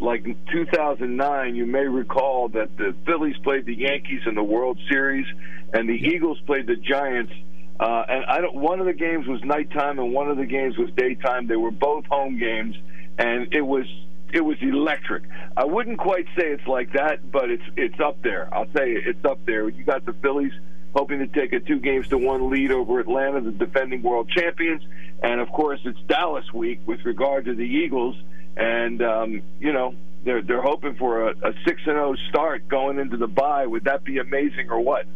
like 0.00 0.24
2009. 0.52 1.54
You 1.54 1.64
may 1.64 1.86
recall 1.86 2.48
that 2.50 2.76
the 2.76 2.94
Phillies 3.06 3.36
played 3.42 3.64
the 3.64 3.74
Yankees 3.74 4.20
in 4.26 4.34
the 4.34 4.42
World 4.42 4.78
Series, 4.90 5.26
and 5.72 5.88
the 5.88 5.94
Eagles 5.94 6.38
played 6.44 6.66
the 6.66 6.76
Giants. 6.76 7.32
Uh, 7.80 8.04
and 8.06 8.24
I 8.26 8.42
don't. 8.42 8.54
One 8.54 8.80
of 8.80 8.86
the 8.86 8.92
games 8.92 9.26
was 9.26 9.42
nighttime, 9.42 9.98
and 9.98 10.12
one 10.12 10.30
of 10.30 10.36
the 10.36 10.46
games 10.46 10.76
was 10.76 10.90
daytime. 10.94 11.46
They 11.46 11.56
were 11.56 11.70
both 11.70 12.04
home 12.10 12.38
games, 12.38 12.76
and 13.18 13.54
it 13.54 13.62
was 13.62 13.86
it 14.34 14.44
was 14.44 14.58
electric. 14.60 15.22
I 15.56 15.64
wouldn't 15.64 15.98
quite 15.98 16.26
say 16.36 16.48
it's 16.52 16.66
like 16.66 16.92
that, 16.92 17.32
but 17.32 17.50
it's 17.50 17.64
it's 17.76 17.98
up 17.98 18.20
there. 18.22 18.52
I'll 18.52 18.70
say 18.76 18.92
it's 18.92 19.24
up 19.24 19.38
there. 19.46 19.70
You 19.70 19.84
got 19.84 20.04
the 20.04 20.12
Phillies 20.12 20.52
hoping 20.94 21.18
to 21.20 21.26
take 21.26 21.52
a 21.52 21.60
two 21.60 21.78
games 21.78 22.08
to 22.08 22.18
one 22.18 22.50
lead 22.50 22.70
over 22.72 23.00
Atlanta, 23.00 23.40
the 23.40 23.50
defending 23.52 24.02
world 24.02 24.28
champions. 24.30 24.82
And 25.22 25.40
of 25.40 25.50
course, 25.50 25.80
it's 25.84 26.00
Dallas 26.08 26.52
week 26.52 26.80
with 26.86 27.04
regard 27.04 27.44
to 27.46 27.54
the 27.54 27.64
Eagles. 27.64 28.16
And, 28.56 29.00
um, 29.02 29.42
you 29.60 29.72
know, 29.72 29.94
they're, 30.24 30.42
they're 30.42 30.62
hoping 30.62 30.94
for 30.96 31.28
a, 31.28 31.30
a 31.30 31.52
6 31.64 31.66
and 31.66 31.76
0 31.84 32.14
start 32.28 32.68
going 32.68 32.98
into 32.98 33.16
the 33.16 33.26
bye. 33.26 33.66
Would 33.66 33.84
that 33.84 34.04
be 34.04 34.18
amazing 34.18 34.70
or 34.70 34.80
what? 34.80 35.06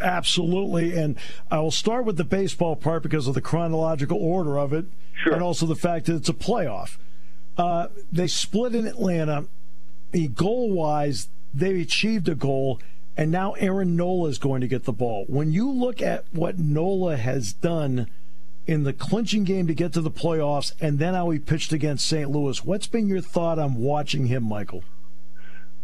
Absolutely. 0.00 0.96
And 0.96 1.16
I 1.50 1.60
will 1.60 1.70
start 1.70 2.04
with 2.04 2.16
the 2.16 2.24
baseball 2.24 2.76
part 2.76 3.02
because 3.02 3.28
of 3.28 3.34
the 3.34 3.40
chronological 3.40 4.18
order 4.18 4.58
of 4.58 4.72
it, 4.72 4.86
Sure. 5.22 5.32
and 5.34 5.42
also 5.42 5.66
the 5.66 5.76
fact 5.76 6.06
that 6.06 6.16
it's 6.16 6.28
a 6.28 6.34
playoff. 6.34 6.96
Uh, 7.56 7.86
they 8.10 8.26
split 8.26 8.74
in 8.74 8.86
Atlanta. 8.86 9.46
Goal 10.34 10.70
wise, 10.72 11.28
they 11.52 11.80
achieved 11.80 12.28
a 12.28 12.34
goal, 12.34 12.80
and 13.16 13.30
now 13.30 13.52
Aaron 13.52 13.96
Nola 13.96 14.28
is 14.28 14.38
going 14.38 14.60
to 14.60 14.68
get 14.68 14.84
the 14.84 14.92
ball. 14.92 15.24
When 15.28 15.52
you 15.52 15.70
look 15.70 16.02
at 16.02 16.24
what 16.32 16.58
Nola 16.58 17.16
has 17.16 17.52
done 17.52 18.08
in 18.66 18.84
the 18.84 18.92
clinching 18.92 19.44
game 19.44 19.66
to 19.66 19.74
get 19.74 19.92
to 19.92 20.00
the 20.00 20.10
playoffs, 20.10 20.72
and 20.80 20.98
then 20.98 21.14
how 21.14 21.30
he 21.30 21.38
pitched 21.38 21.72
against 21.72 22.06
St. 22.06 22.30
Louis, 22.30 22.64
what's 22.64 22.86
been 22.86 23.06
your 23.06 23.20
thought 23.20 23.58
on 23.58 23.74
watching 23.76 24.26
him, 24.26 24.42
Michael? 24.42 24.82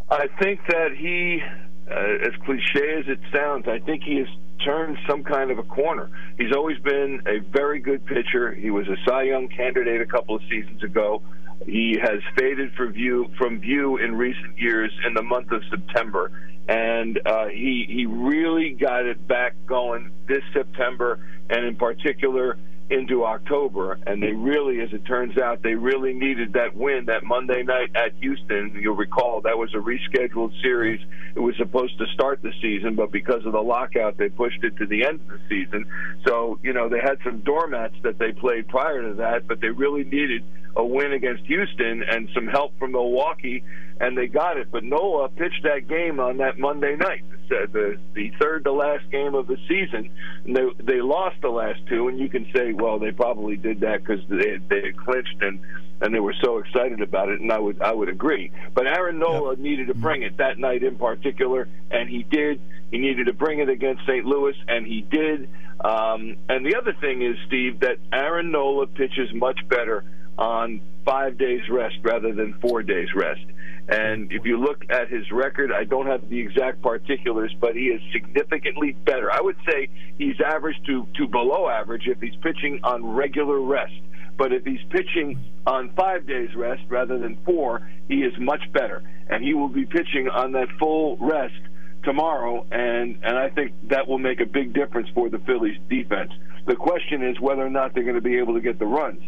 I 0.09 0.27
think 0.41 0.61
that 0.69 0.97
he, 0.97 1.43
uh, 1.91 2.27
as 2.27 2.33
cliche 2.45 2.99
as 2.99 3.07
it 3.07 3.21
sounds, 3.33 3.69
I 3.69 3.79
think 3.81 4.03
he 4.03 4.17
has 4.17 4.29
turned 4.65 4.99
some 5.09 5.23
kind 5.23 5.51
of 5.51 5.59
a 5.59 5.63
corner. 5.63 6.11
He's 6.37 6.53
always 6.55 6.79
been 6.79 7.23
a 7.27 7.39
very 7.51 7.81
good 7.81 8.05
pitcher. 8.07 8.53
He 8.53 8.71
was 8.71 8.89
a 8.89 8.97
Cy 9.07 9.23
Young 9.25 9.49
candidate 9.49 10.01
a 10.01 10.07
couple 10.07 10.35
of 10.35 10.43
seasons 10.51 10.83
ago. 10.83 11.23
He 11.67 11.99
has 12.01 12.21
faded 12.39 12.73
for 12.75 12.89
view 12.89 13.31
from 13.37 13.61
view 13.61 13.99
in 13.99 14.15
recent 14.17 14.59
years 14.59 14.93
in 15.07 15.15
the 15.15 15.23
month 15.23 15.53
of 15.53 15.63
September, 15.71 16.33
and 16.69 17.21
uh, 17.27 17.47
he 17.47 17.87
he 17.89 18.07
really 18.07 18.71
got 18.71 19.05
it 19.05 19.27
back 19.29 19.55
going 19.67 20.11
this 20.27 20.43
September, 20.55 21.19
and 21.51 21.65
in 21.65 21.77
particular 21.77 22.57
into 22.91 23.25
October, 23.25 23.99
and 24.07 24.21
they 24.21 24.33
really, 24.33 24.81
as 24.81 24.93
it 24.93 25.05
turns 25.05 25.39
out, 25.39 25.63
they 25.63 25.75
really 25.75 26.13
needed 26.13 26.53
that 26.55 26.75
win 26.75 27.05
that 27.07 27.23
Monday 27.23 27.63
night 27.63 27.91
at 27.95 28.13
Houston. 28.21 28.77
You'll 28.81 28.97
recall 28.97 29.41
that 29.43 29.57
was 29.57 29.73
a 29.75 29.79
rescheduled 29.79 30.61
series. 30.61 31.01
It 31.37 31.41
was 31.41 31.55
supposed 31.57 31.97
to 31.99 32.07
start 32.15 32.43
the 32.43 32.53
season, 32.61 32.97
but 32.97 33.13
because 33.13 33.47
of 33.47 33.53
the 33.53 33.63
lockout, 33.63 34.19
they 34.19 34.29
pushed 34.29 34.65
it 34.65 34.77
to 34.79 34.87
the 34.87 35.07
end 35.07 35.21
of 35.21 35.29
the 35.29 35.41
season. 35.49 35.87
So, 36.27 36.59
you 36.65 36.73
know, 36.73 36.89
they 36.89 36.99
had 36.99 37.19
some 37.25 37.41
doormats 37.41 37.95
that 38.03 38.19
they 38.19 38.33
played 38.33 38.67
prior 38.67 39.03
to 39.03 39.15
that, 39.15 39.47
but 39.47 39.61
they 39.61 39.69
really 39.69 40.03
needed 40.03 40.43
a 40.77 40.85
win 40.85 41.13
against 41.13 41.45
Houston 41.45 42.03
and 42.03 42.29
some 42.35 42.47
help 42.47 42.79
from 42.79 42.93
Milwaukee, 42.93 43.63
and 44.01 44.17
they 44.17 44.27
got 44.27 44.57
it. 44.57 44.71
But 44.71 44.85
Nola 44.85 45.29
pitched 45.29 45.63
that 45.65 45.89
game 45.89 46.21
on 46.21 46.39
that 46.39 46.59
Monday 46.59 46.97
night, 46.97 47.25
the 47.49 47.99
the, 48.15 48.31
third 48.41 48.65
to 48.65 48.73
last 48.73 49.11
game 49.11 49.35
of 49.35 49.47
the 49.47 49.57
season, 49.69 50.11
and 50.45 50.57
they 50.57 50.65
they 50.83 51.01
lost 51.01 51.37
the 51.43 51.49
last 51.49 51.81
two. 51.89 52.09
And 52.09 52.19
you 52.19 52.29
can 52.29 52.47
say, 52.55 52.73
well, 52.73 52.99
they 52.99 53.13
probably 53.13 53.57
did 53.57 53.81
that 53.81 54.05
because 54.05 54.21
they 54.29 54.59
they 54.69 54.87
had 54.87 54.97
clinched 54.97 55.43
and 55.43 55.61
and 56.03 56.15
they 56.15 56.21
were 56.21 56.35
so 56.43 56.59
excited 56.59 57.03
about 57.03 57.29
it. 57.29 57.41
And 57.41 57.53
I 57.53 57.59
would 57.59 57.83
I 57.83 57.93
would 57.93 58.09
agree. 58.09 58.53
But 58.75 58.87
Aaron 58.87 59.19
Nola 59.19 59.57
needed 59.57 59.89
to 59.89 59.95
bring 59.95 60.23
it 60.23 60.39
that 60.39 60.59
night 60.59 60.83
in 60.83 60.97
particular, 60.97 61.69
and 61.91 62.09
he 62.09 62.23
did. 62.23 62.61
He 62.91 62.99
needed 62.99 63.27
to 63.27 63.33
bring 63.33 63.61
it 63.61 63.69
against 63.69 64.03
St. 64.03 64.25
Louis, 64.25 64.57
and 64.67 64.87
he 64.87 65.03
did. 65.03 65.49
Um, 65.85 66.37
and 66.49 66.67
the 66.67 66.77
other 66.77 66.93
thing 67.01 67.23
is, 67.23 67.37
Steve, 67.47 67.81
that 67.81 67.99
Aaron 68.13 68.51
Nola 68.51 68.87
pitches 68.87 69.33
much 69.33 69.59
better 69.69 70.05
on 70.41 70.81
five 71.05 71.39
days 71.39 71.61
rest 71.71 71.97
rather 72.03 72.33
than 72.33 72.55
four 72.61 72.83
days 72.83 73.09
rest. 73.15 73.45
And 73.89 74.33
if 74.33 74.45
you 74.45 74.59
look 74.59 74.85
at 74.91 75.09
his 75.09 75.31
record, 75.31 75.73
I 75.73 75.85
don't 75.85 76.07
have 76.07 76.29
the 76.29 76.39
exact 76.39 76.81
particulars, 76.81 77.55
but 77.61 77.75
he 77.75 77.87
is 77.87 78.01
significantly 78.13 78.93
better. 78.93 79.31
I 79.33 79.41
would 79.41 79.57
say 79.69 79.89
he's 80.17 80.37
average 80.41 80.77
to, 80.87 81.07
to 81.17 81.27
below 81.27 81.69
average 81.69 82.07
if 82.07 82.21
he's 82.21 82.37
pitching 82.43 82.81
on 82.85 83.05
regular 83.05 83.61
rest. 83.61 83.93
But 84.39 84.53
if 84.53 84.65
he's 84.65 84.81
pitching 84.91 85.39
on 85.67 85.91
five 85.95 86.27
days 86.27 86.55
rest 86.55 86.83
rather 86.89 87.19
than 87.19 87.37
four, 87.45 87.87
he 88.09 88.23
is 88.23 88.33
much 88.39 88.63
better. 88.73 89.03
And 89.29 89.45
he 89.45 89.55
will 89.55 89.69
be 89.69 89.85
pitching 89.85 90.29
on 90.29 90.53
that 90.53 90.69
full 90.79 91.19
rest 91.19 91.61
tomorrow, 92.05 92.67
and, 92.71 93.19
and 93.23 93.37
I 93.37 93.51
think 93.51 93.73
that 93.89 94.09
will 94.09 94.19
make 94.19 94.41
a 94.41 94.47
big 94.47 94.73
difference 94.73 95.09
for 95.15 95.29
the 95.29 95.39
Phillies 95.41 95.79
defense. 95.91 96.33
The 96.67 96.77
question 96.77 97.23
is 97.23 97.39
whether 97.41 97.65
or 97.65 97.71
not 97.71 97.95
they're 97.95 98.05
going 98.05 98.15
to 98.15 98.23
be 98.23 98.39
able 98.39 98.55
to 98.55 98.61
get 98.61 98.79
the 98.79 98.87
runs. 98.87 99.21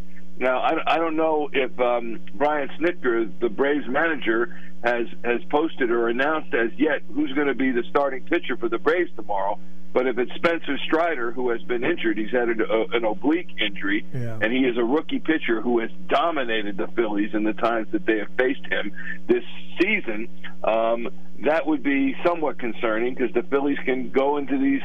Now, 0.43 0.59
I, 0.59 0.95
I 0.95 0.99
don't 0.99 1.15
know 1.15 1.49
if 1.53 1.79
um, 1.79 2.19
Brian 2.35 2.69
Snitker, 2.81 3.31
the 3.41 3.49
Braves 3.49 3.87
manager, 3.89 4.59
has 4.83 5.07
has 5.25 5.41
posted 5.51 5.93
or 5.93 6.09
announced 6.09 6.53
as 6.53 6.71
yet 6.77 7.03
who's 7.15 7.33
going 7.33 7.47
to 7.47 7.55
be 7.55 7.71
the 7.71 7.85
starting 7.89 8.25
pitcher 8.25 8.57
for 8.57 8.69
the 8.69 8.79
Braves 8.79 9.11
tomorrow. 9.15 9.57
But 9.93 10.09
if 10.09 10.19
it's 10.19 10.33
Spencer 10.35 10.77
Strider, 10.87 11.31
who 11.31 11.51
has 11.51 11.63
been 11.63 11.85
injured, 11.85 12.19
he's 12.19 12.33
had 12.33 12.49
a, 12.49 12.65
a, 12.65 12.87
an 12.97 13.05
oblique 13.05 13.51
injury, 13.61 14.05
Yeah. 14.13 14.39
and 14.41 14.53
he 14.53 14.61
is 14.65 14.77
a 14.79 14.83
rookie 14.83 15.21
pitcher 15.21 15.61
who 15.61 15.79
has 15.79 15.91
dominated 16.09 16.77
the 16.77 16.89
Phillies 16.89 17.35
in 17.35 17.45
the 17.45 17.53
times 17.53 17.87
that 17.93 18.05
they 18.07 18.19
have 18.19 18.31
faced 18.37 18.65
him 18.69 18.91
this 19.29 19.45
season. 19.81 20.29
Um, 20.65 21.09
that 21.45 21.67
would 21.67 21.83
be 21.85 22.17
somewhat 22.27 22.59
concerning 22.59 23.15
because 23.15 23.33
the 23.35 23.43
Phillies 23.45 23.79
can 23.85 24.11
go 24.11 24.39
into 24.39 24.59
these 24.59 24.83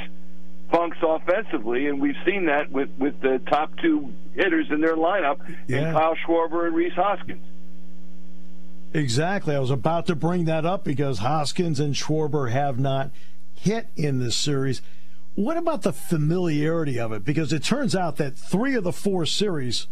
funks 0.71 0.97
offensively, 1.01 1.87
and 1.87 1.99
we've 2.01 2.15
seen 2.25 2.45
that 2.47 2.71
with, 2.71 2.89
with 2.97 3.19
the 3.21 3.39
top 3.49 3.71
two 3.81 4.11
hitters 4.35 4.67
in 4.69 4.81
their 4.81 4.95
lineup, 4.95 5.39
Yeah. 5.67 5.77
and 5.77 5.95
Kyle 5.97 6.15
Schwarber 6.15 6.67
and 6.67 6.75
Rhys 6.75 6.93
Hoskins. 6.93 7.43
Exactly. 8.93 9.55
I 9.55 9.59
was 9.59 9.71
about 9.71 10.07
to 10.07 10.15
bring 10.15 10.45
that 10.45 10.65
up 10.65 10.83
because 10.83 11.19
Hoskins 11.19 11.79
and 11.79 11.93
Schwarber 11.93 12.51
have 12.51 12.79
not 12.79 13.11
hit 13.53 13.87
in 13.95 14.19
this 14.19 14.35
series. 14.35 14.81
What 15.35 15.57
about 15.57 15.83
the 15.83 15.93
familiarity 15.93 16.99
of 16.99 17.11
it? 17.11 17.23
Because 17.23 17.53
it 17.53 17.63
turns 17.63 17.95
out 17.95 18.15
that 18.17 18.35
three 18.37 18.75
of 18.75 18.83
the 18.83 18.93
four 18.93 19.25
series 19.25 19.87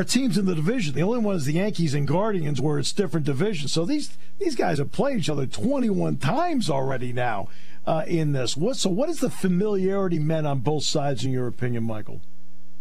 are 0.00 0.04
teams 0.04 0.38
in 0.38 0.46
the 0.46 0.54
division. 0.54 0.94
The 0.94 1.02
only 1.02 1.18
one 1.18 1.36
is 1.36 1.44
the 1.44 1.52
Yankees 1.52 1.92
and 1.92 2.08
Guardians, 2.08 2.58
where 2.58 2.78
it's 2.78 2.92
different 2.92 3.26
divisions. 3.26 3.72
So 3.72 3.84
these 3.84 4.16
these 4.38 4.56
guys 4.56 4.78
have 4.78 4.90
played 4.90 5.18
each 5.18 5.28
other 5.28 5.46
21 5.46 6.16
times 6.16 6.70
already 6.70 7.12
now 7.12 7.48
uh, 7.86 8.04
in 8.06 8.32
this. 8.32 8.56
What 8.56 8.76
so? 8.76 8.88
What 8.88 9.10
is 9.10 9.20
the 9.20 9.30
familiarity 9.30 10.18
meant 10.18 10.46
on 10.46 10.60
both 10.60 10.84
sides, 10.84 11.24
in 11.24 11.32
your 11.32 11.46
opinion, 11.46 11.84
Michael? 11.84 12.22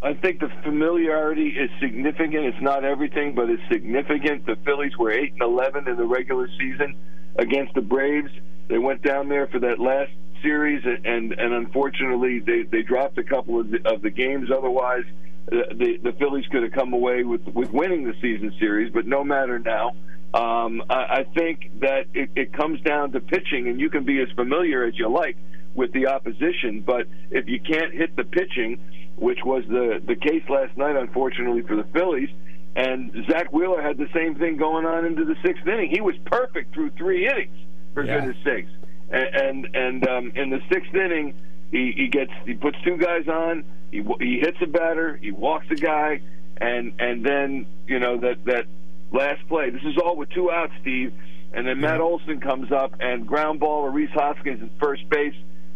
I 0.02 0.14
think 0.14 0.40
the 0.40 0.50
familiarity 0.64 1.50
is 1.50 1.70
significant. 1.82 2.46
It's 2.46 2.62
not 2.62 2.86
everything, 2.86 3.36
but 3.36 3.50
it's 3.50 3.62
significant. 3.70 4.46
The 4.46 4.56
Phillies 4.64 4.98
were 4.98 5.12
eight 5.12 5.34
and 5.34 5.42
eleven 5.42 5.90
in 5.90 5.98
the 5.98 6.06
regular 6.06 6.48
season 6.58 6.96
against 7.36 7.74
the 7.74 7.82
Braves. 7.82 8.32
They 8.70 8.78
went 8.78 9.02
down 9.02 9.28
there 9.28 9.48
for 9.48 9.60
that 9.60 9.78
last 9.78 10.12
series, 10.42 10.86
and 10.86 11.34
and 11.34 11.54
unfortunately 11.54 12.40
they 12.40 12.64
they 12.64 12.82
dropped 12.82 13.18
a 13.18 13.24
couple 13.24 13.60
of 13.60 13.72
the, 13.72 13.80
of 13.86 14.02
the 14.02 14.10
games. 14.10 14.50
Otherwise, 14.56 15.04
the 15.48 15.98
the 16.04 16.12
Phillies 16.14 16.46
could 16.52 16.64
have 16.64 16.72
come 16.74 16.94
away 16.94 17.24
with 17.24 17.46
with 17.48 17.72
winning 17.72 18.04
the 18.06 18.14
season 18.22 18.54
series. 18.60 18.92
But 18.94 19.06
no 19.06 19.24
matter 19.24 19.60
now. 19.60 19.92
Um, 20.32 20.84
I, 20.92 21.22
I 21.22 21.24
think 21.36 21.72
that 21.80 22.06
it, 22.14 22.30
it 22.36 22.54
comes 22.54 22.80
down 22.82 23.14
to 23.14 23.20
pitching, 23.20 23.68
and 23.68 23.80
you 23.80 23.90
can 23.90 24.04
be 24.04 24.22
as 24.22 24.30
familiar 24.36 24.84
as 24.86 24.96
you 24.96 25.10
like 25.10 25.36
with 25.74 25.92
the 25.92 26.06
opposition, 26.06 26.82
but 26.82 27.08
if 27.32 27.48
you 27.48 27.60
can't 27.60 27.92
hit 27.92 28.16
the 28.16 28.24
pitching, 28.24 28.80
which 29.16 29.40
was 29.44 29.64
the 29.68 30.00
the 30.06 30.16
case 30.16 30.44
last 30.48 30.78
night, 30.78 30.96
unfortunately 30.96 31.64
for 31.64 31.76
the 31.76 31.84
Phillies. 31.94 32.30
And 32.76 33.12
Zack 33.28 33.52
Wheeler 33.52 33.82
had 33.82 33.98
the 33.98 34.08
same 34.14 34.36
thing 34.36 34.58
going 34.58 34.86
on 34.86 35.04
into 35.04 35.26
the 35.26 35.36
sixth 35.44 35.66
inning. 35.66 35.90
He 35.90 36.00
was 36.00 36.14
perfect 36.26 36.76
through 36.76 36.92
three 36.92 37.28
innings, 37.28 37.58
for 37.96 38.04
Yeah. 38.04 38.20
goodness 38.20 38.38
sakes. 38.44 38.70
And 39.10 39.36
and, 39.36 39.76
and 39.76 40.08
um, 40.08 40.32
in 40.36 40.52
the 40.52 40.60
sixth 40.72 40.94
inning, 40.94 41.34
he, 41.72 41.92
he 41.98 42.08
gets 42.08 42.32
he 42.46 42.54
puts 42.54 42.78
two 42.84 42.98
guys 42.98 43.28
on. 43.28 43.64
He 43.92 44.04
he 44.20 44.40
hits 44.40 44.58
a 44.62 44.68
batter. 44.68 45.18
He 45.18 45.32
walks 45.32 45.66
a 45.72 45.76
guy, 45.76 46.22
and 46.58 46.94
and 47.00 47.26
then 47.26 47.66
you 47.88 48.00
know 48.00 48.18
that 48.18 48.46
that 48.46 48.66
last 49.12 49.48
play. 49.48 49.70
This 49.70 49.84
is 49.84 49.98
all 49.98 50.16
with 50.16 50.30
two 50.30 50.52
outs, 50.52 50.74
Steve. 50.82 51.14
And 51.52 51.68
then 51.68 51.82
Matt 51.82 52.00
Olson 52.00 52.40
comes 52.40 52.72
up 52.72 52.94
and 53.00 53.26
ground 53.26 53.60
ball 53.60 53.86
to 53.86 53.90
Rhys 53.90 54.12
Hoskins 54.12 54.62
at 54.62 54.70
first 54.80 55.10
base. 55.10 55.34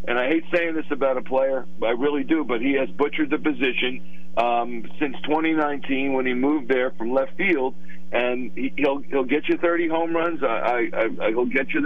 And 0.07 0.19
I 0.19 0.27
hate 0.27 0.43
saying 0.53 0.75
this 0.75 0.85
about 0.91 1.17
a 1.17 1.21
player, 1.21 1.65
I 1.81 1.91
really 1.91 2.23
do, 2.23 2.43
but 2.43 2.61
he 2.61 2.73
has 2.73 2.89
butchered 2.89 3.29
the 3.29 3.37
position 3.37 4.01
um, 4.37 4.83
since 4.99 5.15
2019 5.23 6.13
when 6.13 6.25
he 6.25 6.33
moved 6.33 6.67
there 6.67 6.91
from 6.91 7.13
left 7.13 7.35
field. 7.37 7.73
And 8.11 8.51
he, 8.53 8.71
he'll 8.77 8.99
he'll 8.99 9.23
get 9.23 9.47
you 9.49 9.57
30 9.57 9.87
home 9.87 10.15
runs. 10.15 10.43
I, 10.43 10.89
I, 10.93 11.25
I 11.25 11.29
he'll 11.29 11.45
get 11.45 11.73
you 11.73 11.81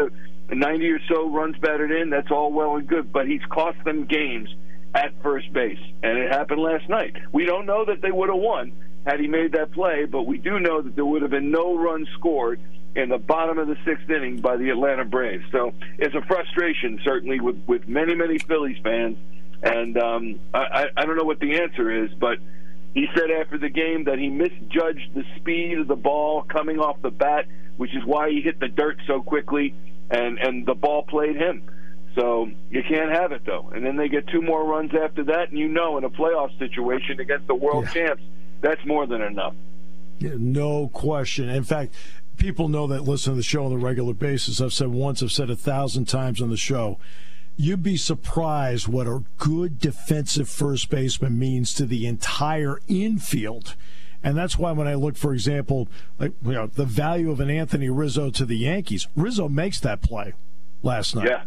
the 0.49 0.55
90 0.55 0.89
or 0.89 0.99
so 1.07 1.29
runs 1.29 1.55
batted 1.57 1.91
in. 1.91 2.09
That's 2.09 2.31
all 2.31 2.51
well 2.51 2.75
and 2.75 2.87
good, 2.87 3.13
but 3.13 3.27
he's 3.27 3.43
cost 3.49 3.77
them 3.85 4.05
games 4.05 4.49
at 4.97 5.13
first 5.21 5.53
base, 5.53 5.79
and 6.01 6.17
it 6.17 6.31
happened 6.31 6.59
last 6.59 6.89
night. 6.89 7.15
We 7.31 7.45
don't 7.45 7.67
know 7.67 7.85
that 7.85 8.01
they 8.01 8.11
would 8.11 8.29
have 8.29 8.39
won 8.39 8.71
had 9.05 9.19
he 9.19 9.27
made 9.27 9.51
that 9.53 9.71
play, 9.71 10.05
but 10.05 10.23
we 10.23 10.39
do 10.39 10.59
know 10.59 10.81
that 10.81 10.95
there 10.95 11.05
would 11.05 11.21
have 11.21 11.31
been 11.31 11.51
no 11.51 11.77
runs 11.77 12.07
scored 12.17 12.59
in 12.95 13.09
the 13.09 13.19
bottom 13.19 13.59
of 13.59 13.67
the 13.67 13.77
sixth 13.85 14.09
inning 14.09 14.41
by 14.41 14.57
the 14.57 14.71
Atlanta 14.71 15.05
Braves. 15.05 15.45
So 15.51 15.71
it's 15.99 16.15
a 16.15 16.21
frustration, 16.23 16.99
certainly, 17.03 17.39
with, 17.39 17.61
with 17.67 17.87
many, 17.87 18.15
many 18.15 18.39
Phillies 18.39 18.77
fans. 18.83 19.17
And 19.61 19.97
um, 19.97 20.39
I, 20.53 20.57
I, 20.57 20.85
I 20.97 21.05
don't 21.05 21.15
know 21.15 21.25
what 21.25 21.39
the 21.39 21.61
answer 21.61 22.03
is, 22.03 22.11
but 22.19 22.39
he 22.95 23.07
said 23.13 23.29
after 23.39 23.59
the 23.59 23.69
game 23.69 24.05
that 24.05 24.17
he 24.17 24.29
misjudged 24.29 25.13
the 25.13 25.23
speed 25.35 25.77
of 25.77 25.87
the 25.87 25.95
ball 25.95 26.41
coming 26.41 26.79
off 26.79 26.99
the 27.03 27.11
bat, 27.11 27.45
which 27.77 27.95
is 27.95 28.03
why 28.03 28.31
he 28.31 28.41
hit 28.41 28.59
the 28.59 28.67
dirt 28.67 28.97
so 29.05 29.21
quickly, 29.21 29.75
and, 30.09 30.39
and 30.39 30.65
the 30.65 30.73
ball 30.73 31.03
played 31.03 31.35
him. 31.35 31.69
So 32.17 32.49
you 32.71 32.81
can't 32.83 33.11
have 33.11 33.31
it, 33.31 33.43
though. 33.45 33.69
And 33.73 33.85
then 33.85 33.95
they 33.95 34.09
get 34.09 34.27
two 34.27 34.41
more 34.41 34.65
runs 34.65 34.91
after 34.95 35.23
that, 35.25 35.49
and 35.49 35.57
you 35.57 35.67
know, 35.67 35.97
in 35.97 36.03
a 36.03 36.09
playoff 36.09 36.57
situation 36.57 37.19
against 37.19 37.45
the 37.47 37.53
world 37.55 37.85
Yeah. 37.85 38.07
champs, 38.07 38.23
that's 38.59 38.83
more 38.85 39.05
than 39.05 39.21
enough. 39.21 39.53
Yeah, 40.19 40.31
No 40.37 40.87
question. 40.87 41.47
In 41.47 41.63
fact, 41.63 41.93
people 42.37 42.69
know 42.69 42.87
that 42.87 43.03
listen 43.03 43.33
to 43.33 43.37
the 43.37 43.43
show 43.43 43.65
on 43.67 43.71
a 43.71 43.77
regular 43.77 44.13
basis. 44.15 44.59
I've 44.59 44.73
said 44.73 44.87
once, 44.87 45.21
I've 45.21 45.31
said 45.31 45.51
a 45.51 45.55
thousand 45.55 46.05
times 46.05 46.41
on 46.41 46.49
the 46.49 46.57
show. 46.57 46.97
you'd 47.59 47.81
be 47.81 47.97
surprised 47.97 48.87
what 48.87 49.07
a 49.07 49.23
good 49.39 49.79
defensive 49.79 50.47
first 50.47 50.91
baseman 50.91 51.39
means 51.39 51.73
to 51.73 51.87
the 51.87 52.05
entire 52.05 52.79
infield. 52.87 53.75
And 54.23 54.37
that's 54.37 54.59
why 54.59 54.71
when 54.73 54.87
I 54.87 54.93
look, 54.93 55.15
for 55.17 55.33
example, 55.33 55.87
like 56.19 56.33
you 56.45 56.51
know, 56.53 56.67
the 56.67 56.85
value 56.85 57.31
of 57.31 57.39
an 57.39 57.49
Anthony 57.49 57.89
Rizzo 57.89 58.29
to 58.29 58.45
the 58.45 58.57
Yankees, 58.57 59.07
Rizzo 59.15 59.49
makes 59.49 59.79
that 59.79 60.01
play 60.03 60.33
last 60.83 61.15
night. 61.15 61.29
Yeah. 61.29 61.43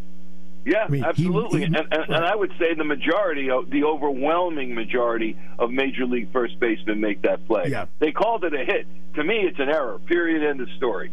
Yeah, 0.65 0.85
I 0.85 0.89
mean, 0.89 1.05
absolutely. 1.05 1.61
he- 1.61 1.65
and, 1.67 1.77
and, 1.77 1.93
and 1.93 2.25
I 2.25 2.37
would 2.37 2.53
say 2.59 2.75
the 2.75 2.85
majority, 2.85 3.49
the 3.49 3.85
overwhelming 3.85 4.75
majority 4.75 5.39
of 5.59 5.71
Major 5.71 6.05
League 6.07 6.33
first 6.33 6.61
basemen 6.61 7.01
make 7.01 7.23
that 7.23 7.47
play. 7.47 7.65
Yeah. 7.69 7.87
They 7.99 8.13
called 8.13 8.45
it 8.45 8.53
a 8.55 8.65
hit. 8.65 8.87
To 9.15 9.25
me, 9.25 9.37
it's 9.37 9.59
an 9.59 9.69
error. 9.69 9.99
Period. 10.01 10.49
End 10.49 10.61
of 10.61 10.69
story. 10.77 11.11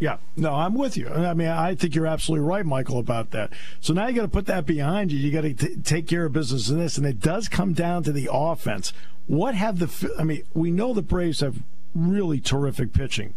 Yeah, 0.00 0.16
no, 0.36 0.52
I'm 0.52 0.74
with 0.74 0.96
you. 0.96 1.08
I 1.08 1.34
mean, 1.34 1.46
I 1.48 1.76
think 1.76 1.94
you're 1.94 2.08
absolutely 2.08 2.46
right, 2.46 2.66
Michael, 2.66 2.98
about 2.98 3.30
that. 3.30 3.52
So 3.80 3.94
now 3.94 4.08
you 4.08 4.14
got 4.14 4.22
to 4.22 4.28
put 4.28 4.46
that 4.46 4.66
behind 4.66 5.12
you. 5.12 5.18
You 5.18 5.30
got 5.30 5.42
to 5.42 5.76
take 5.82 6.08
care 6.08 6.24
of 6.24 6.32
business 6.32 6.68
in 6.68 6.78
this, 6.78 6.98
and 6.98 7.06
it 7.06 7.20
does 7.20 7.48
come 7.48 7.74
down 7.74 8.02
to 8.02 8.12
the 8.12 8.28
offense. 8.30 8.92
What 9.28 9.54
have 9.54 9.78
the? 9.78 10.12
I 10.18 10.24
mean, 10.24 10.42
we 10.52 10.72
know 10.72 10.92
the 10.92 11.00
Braves 11.00 11.40
have 11.40 11.62
really 11.94 12.40
terrific 12.40 12.92
pitching. 12.92 13.34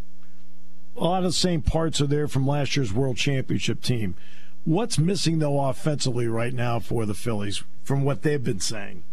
A 0.98 1.04
lot 1.04 1.20
of 1.20 1.26
the 1.26 1.32
same 1.32 1.62
parts 1.62 2.02
are 2.02 2.08
there 2.08 2.28
from 2.28 2.48
last 2.48 2.76
year's 2.76 2.92
World 2.92 3.18
Championship 3.18 3.84
team. 3.84 4.16
What's 4.68 5.00
missing 5.00 5.40
though 5.40 5.62
offensively 5.62 6.28
right 6.28 6.54
now 6.54 6.80
for 6.80 7.06
the 7.06 7.14
Phillies, 7.14 7.64
from 7.84 8.04
what 8.04 8.22
they've 8.22 8.44
been 8.44 8.60
saying? 8.60 9.06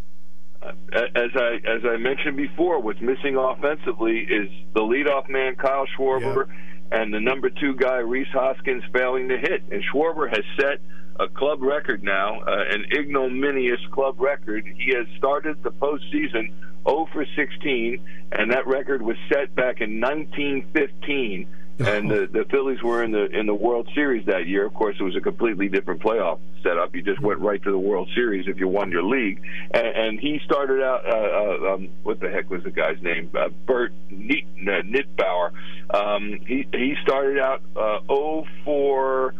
Uh, 0.61 0.73
as 0.91 1.31
I 1.33 1.61
as 1.65 1.81
I 1.85 1.95
mentioned 1.95 2.35
before, 2.35 2.81
what's 2.81 2.99
missing 2.99 3.37
offensively 3.37 4.27
is 4.29 4.49
the 4.73 4.81
leadoff 4.81 5.29
man 5.29 5.55
Kyle 5.55 5.85
Schwarber 5.97 6.49
and 6.91 7.13
the 7.13 7.21
number 7.21 7.49
two 7.49 7.73
guy 7.73 7.99
Rhys 7.99 8.27
Hoskins 8.33 8.83
failing 8.91 9.29
to 9.29 9.37
hit. 9.37 9.63
And 9.71 9.81
Schwarber 9.93 10.29
has 10.29 10.43
set 10.59 10.81
a 11.21 11.29
club 11.29 11.61
record 11.61 12.03
now, 12.03 12.41
uh, 12.41 12.65
an 12.71 12.83
ignominious 12.91 13.79
club 13.93 14.19
record. 14.19 14.65
He 14.65 14.93
has 14.93 15.07
started 15.17 15.63
the 15.63 15.71
postseason 15.71 16.51
0 16.85 17.07
for 17.13 17.25
16, 17.33 18.05
and 18.33 18.51
that 18.51 18.67
record 18.67 19.01
was 19.01 19.15
set 19.31 19.55
back 19.55 19.79
in 19.79 20.01
1915. 20.01 21.47
And 21.77 22.09
the, 22.09 22.27
the 22.31 22.45
Phillies 22.49 22.81
were 22.81 23.03
in 23.03 23.11
the 23.11 23.25
in 23.25 23.47
the 23.47 23.53
World 23.53 23.89
Series 23.93 24.25
that 24.27 24.47
year. 24.47 24.65
Of 24.65 24.73
course, 24.73 24.95
it 24.97 25.03
was 25.03 25.15
a 25.15 25.21
completely 25.21 25.67
different 25.67 26.01
playoff 26.01 26.39
setup. 26.63 26.95
You 26.95 27.01
just 27.01 27.21
went 27.21 27.39
right 27.41 27.61
to 27.63 27.71
the 27.71 27.77
World 27.77 28.09
Series 28.15 28.47
if 28.47 28.57
you 28.59 28.67
won 28.69 28.91
your 28.91 29.03
league. 29.03 29.41
And, 29.71 29.87
and 29.87 30.19
he 30.19 30.39
started 30.45 30.81
out. 30.81 31.05
Uh, 31.05 31.69
uh, 31.69 31.73
um, 31.73 31.89
what 32.03 32.21
the 32.21 32.29
heck 32.29 32.49
was 32.49 32.63
the 32.63 32.71
guy's 32.71 33.01
name? 33.01 33.29
Uh, 33.37 33.49
Bert 33.65 33.91
Niet, 34.09 34.45
uh, 34.61 34.83
Nitbauer. 34.83 35.51
Um, 35.93 36.39
he 36.47 36.65
he 36.71 36.95
started 37.03 37.39
out 37.39 37.61
uh, 37.75 37.99
0 38.07 38.45
for 38.63 39.35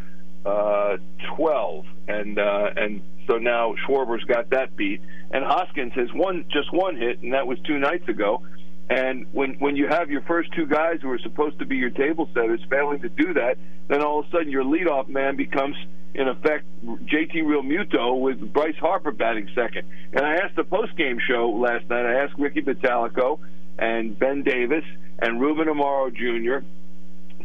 uh, 0.45 0.97
12, 1.37 1.85
and 2.09 2.37
uh, 2.37 2.69
and 2.75 3.01
so 3.27 3.37
now 3.37 3.75
Schwarber's 3.87 4.23
got 4.25 4.49
that 4.49 4.75
beat, 4.75 5.01
and 5.31 5.43
Hoskins 5.43 5.93
has 5.93 6.11
won 6.13 6.45
just 6.51 6.71
one 6.71 6.97
hit, 6.97 7.21
and 7.21 7.33
that 7.33 7.47
was 7.47 7.57
two 7.65 7.79
nights 7.79 8.07
ago. 8.07 8.43
And 8.89 9.25
when 9.31 9.55
when 9.55 9.75
you 9.75 9.87
have 9.87 10.11
your 10.11 10.21
first 10.21 10.53
two 10.53 10.67
guys 10.67 10.99
who 11.01 11.09
are 11.11 11.19
supposed 11.19 11.59
to 11.59 11.65
be 11.65 11.75
your 11.75 11.89
table 11.89 12.29
setters 12.33 12.61
failing 12.69 13.01
to 13.01 13.09
do 13.09 13.33
that, 13.33 13.57
then 13.87 14.03
all 14.03 14.19
of 14.19 14.25
a 14.27 14.29
sudden 14.29 14.49
your 14.49 14.63
leadoff 14.63 15.07
man 15.07 15.35
becomes 15.35 15.75
in 16.13 16.27
effect 16.27 16.65
JT 16.83 17.35
Realmuto 17.43 18.19
with 18.19 18.53
Bryce 18.53 18.77
Harper 18.79 19.11
batting 19.11 19.49
second. 19.55 19.87
And 20.13 20.21
I 20.21 20.35
asked 20.35 20.55
the 20.55 20.63
post 20.63 20.95
game 20.97 21.19
show 21.27 21.49
last 21.49 21.89
night. 21.89 22.05
I 22.05 22.23
asked 22.23 22.35
Ricky 22.37 22.61
Bottalico 22.61 23.39
and 23.79 24.17
Ben 24.17 24.43
Davis 24.43 24.83
and 25.19 25.41
Ruben 25.41 25.67
Amaro 25.67 26.13
Jr 26.13 26.65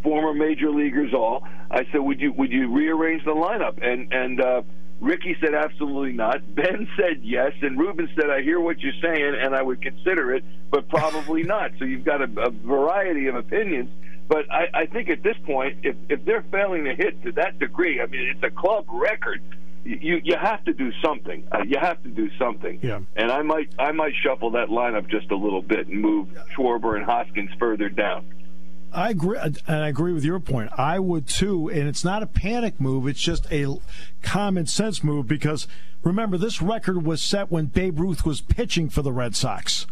former 0.03 0.35
major 0.35 0.71
leaguers 0.71 1.13
all. 1.13 1.47
I 1.71 1.85
said, 1.93 1.99
would 2.01 2.21
you 2.21 2.33
would 2.33 2.51
you 2.51 2.69
rearrange 2.69 3.25
the 3.25 3.33
lineup? 3.33 3.85
And 3.85 4.13
and 4.13 4.41
uh, 4.41 4.63
Ricky 5.01 5.35
said 5.41 5.55
absolutely 5.55 6.13
not. 6.13 6.55
Ben 6.55 6.87
said 6.97 7.23
yes, 7.23 7.53
and 7.63 7.79
Ruben 7.79 8.09
said, 8.15 8.29
I 8.31 8.43
hear 8.43 8.61
what 8.61 8.81
you're 8.81 8.93
saying, 9.03 9.35
and 9.41 9.55
I 9.55 9.63
would 9.63 9.81
consider 9.81 10.35
it, 10.35 10.45
but 10.71 10.89
probably 10.89 11.43
not. 11.43 11.73
So 11.79 11.87
you've 11.87 12.05
got 12.05 12.21
a, 12.21 12.29
a 12.41 12.51
variety 12.51 13.27
of 13.27 13.35
opinions. 13.35 13.91
But 14.29 14.51
I, 14.53 14.69
I 14.75 14.87
think 14.87 15.09
at 15.09 15.25
this 15.25 15.37
point, 15.45 15.79
if 15.83 15.97
if 16.09 16.25
they're 16.25 16.45
failing 16.53 16.85
to 16.85 16.95
hit 16.95 17.21
to 17.25 17.33
that 17.33 17.59
degree, 17.59 18.01
I 18.01 18.07
mean, 18.07 18.29
it's 18.29 18.43
a 18.45 18.51
club 18.51 18.85
record. 18.89 19.43
You 19.83 20.21
you 20.23 20.37
have 20.37 20.65
to 20.67 20.73
do 20.73 20.93
something. 21.03 21.49
Uh, 21.51 21.65
you 21.67 21.79
have 21.81 22.01
to 22.05 22.09
do 22.11 22.31
something. 22.39 22.79
Yeah. 22.81 23.01
And 23.17 23.33
I 23.33 23.43
might 23.43 23.75
I 23.77 23.91
might 23.91 24.13
shuffle 24.23 24.53
that 24.53 24.69
lineup 24.69 25.09
just 25.09 25.33
a 25.33 25.37
little 25.37 25.63
bit 25.63 25.89
and 25.89 26.01
move 26.01 26.29
Schwarber 26.55 26.95
and 26.95 27.05
Hoskins 27.05 27.51
further 27.59 27.89
down. 27.89 28.25
I 28.93 29.11
agree, 29.11 29.39
uh, 29.39 29.51
and 29.67 29.85
I 29.85 29.89
agree 29.89 30.13
with 30.13 30.25
your 30.25 30.41
point. 30.41 30.71
I 30.77 30.99
would 30.99 31.27
too, 31.29 31.69
and 31.69 31.89
it's 31.89 32.05
not 32.05 32.23
a 32.23 32.27
panic 32.27 32.81
move; 32.81 33.07
it's 33.07 33.21
just 33.21 33.51
a 33.53 33.77
common 34.23 34.67
sense 34.67 35.03
move. 35.05 35.27
Because 35.29 35.67
remember, 36.03 36.37
this 36.39 36.61
record 36.63 37.05
was 37.05 37.21
set 37.23 37.51
when 37.51 37.67
Babe 37.67 37.99
Ruth 38.01 38.25
was 38.25 38.41
pitching 38.41 38.89
for 38.89 39.03
the 39.03 39.13
Red 39.13 39.37
Sox. 39.37 39.87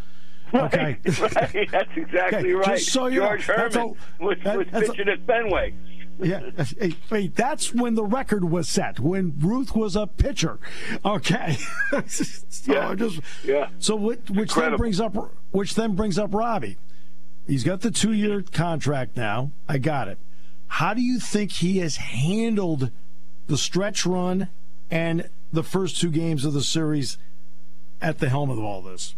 Okay, 0.53 0.97
right. 1.03 1.03
That's 1.03 1.91
exactly 1.95 2.39
Okay, 2.39 2.53
right. 2.53 2.77
just 2.77 2.91
so 2.91 3.05
you 3.07 3.19
George 3.21 3.45
Herman 3.45 3.77
a- 3.77 4.23
was, 4.23 4.37
that- 4.43 4.57
was 4.57 4.67
that's 4.71 4.89
a- 4.89 4.91
pitching 4.93 5.09
at 5.09 5.25
Fenway. 5.27 5.73
yeah. 6.19 6.41
Hey, 6.79 6.95
wait, 7.11 7.35
that's 7.35 7.73
when 7.73 7.93
the 7.95 8.03
record 8.03 8.43
was 8.49 8.67
set. 8.67 8.99
When 8.99 9.35
Ruth 9.39 9.75
was 9.75 9.95
a 9.95 10.07
pitcher. 10.07 10.59
Okay. 11.05 11.57
so 12.07 12.73
Yeah. 12.73 12.95
Just 12.95 13.21
Yeah. 13.45 13.69
So 13.77 13.95
which, 13.95 14.29
which 14.31 14.53
then 14.55 14.75
brings 14.75 14.99
up 14.99 15.15
which 15.51 15.75
then 15.75 15.95
brings 15.95 16.17
up 16.17 16.33
Robbie. 16.33 16.77
He's 17.49 17.63
got 17.63 17.81
the 17.81 17.89
two 17.89 18.13
year 18.13 18.43
contract 18.43 19.17
now. 19.17 19.51
I 19.67 19.79
got 19.79 20.07
it. 20.07 20.19
How 20.67 20.93
do 20.93 21.01
you 21.01 21.19
think 21.19 21.51
he 21.51 21.79
has 21.79 21.95
handled 21.95 22.91
the 23.47 23.57
stretch 23.57 24.05
run 24.05 24.49
and 24.91 25.27
the 25.51 25.63
first 25.63 25.99
two 25.99 26.11
games 26.11 26.45
of 26.45 26.53
the 26.53 26.61
series 26.61 27.17
at 28.01 28.19
the 28.19 28.29
helm 28.29 28.51
of 28.51 28.59
all 28.59 28.83
this? 28.83 29.15